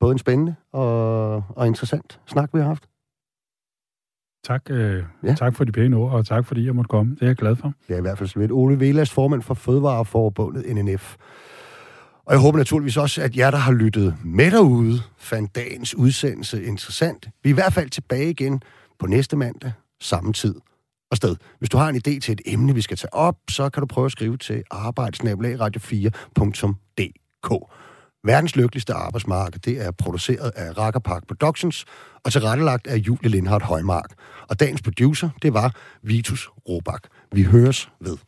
[0.00, 2.84] både en spændende og, og interessant snak, vi har haft.
[4.44, 5.34] Tak, øh, Ja.
[5.34, 7.14] tak for de pæne ord, og tak fordi jeg måtte komme.
[7.14, 7.72] Det er jeg glad for.
[7.88, 8.52] Det er i hvert fald lidt.
[8.52, 11.16] Ole Velas, formand for Fødevareforbundet NNF.
[12.26, 16.64] Og jeg håber naturligvis også, at jer, der har lyttet med derude, fandt dagens udsendelse
[16.64, 17.28] interessant.
[17.42, 18.62] Vi er i hvert fald tilbage igen
[18.98, 20.54] på næste mandag, samme tid
[21.10, 21.36] og sted.
[21.58, 23.86] Hvis du har en idé til et emne, vi skal tage op, så kan du
[23.86, 27.52] prøve at skrive til arbejdsnabelagradio4.dk.
[28.24, 31.84] Verdens lykkeligste arbejdsmarked, det er produceret af Racker Park Productions
[32.24, 34.12] og tilrettelagt af Julie Lindhardt Højmark.
[34.48, 37.02] Og dagens producer, det var Vitus Robak.
[37.32, 38.18] Vi høres ved.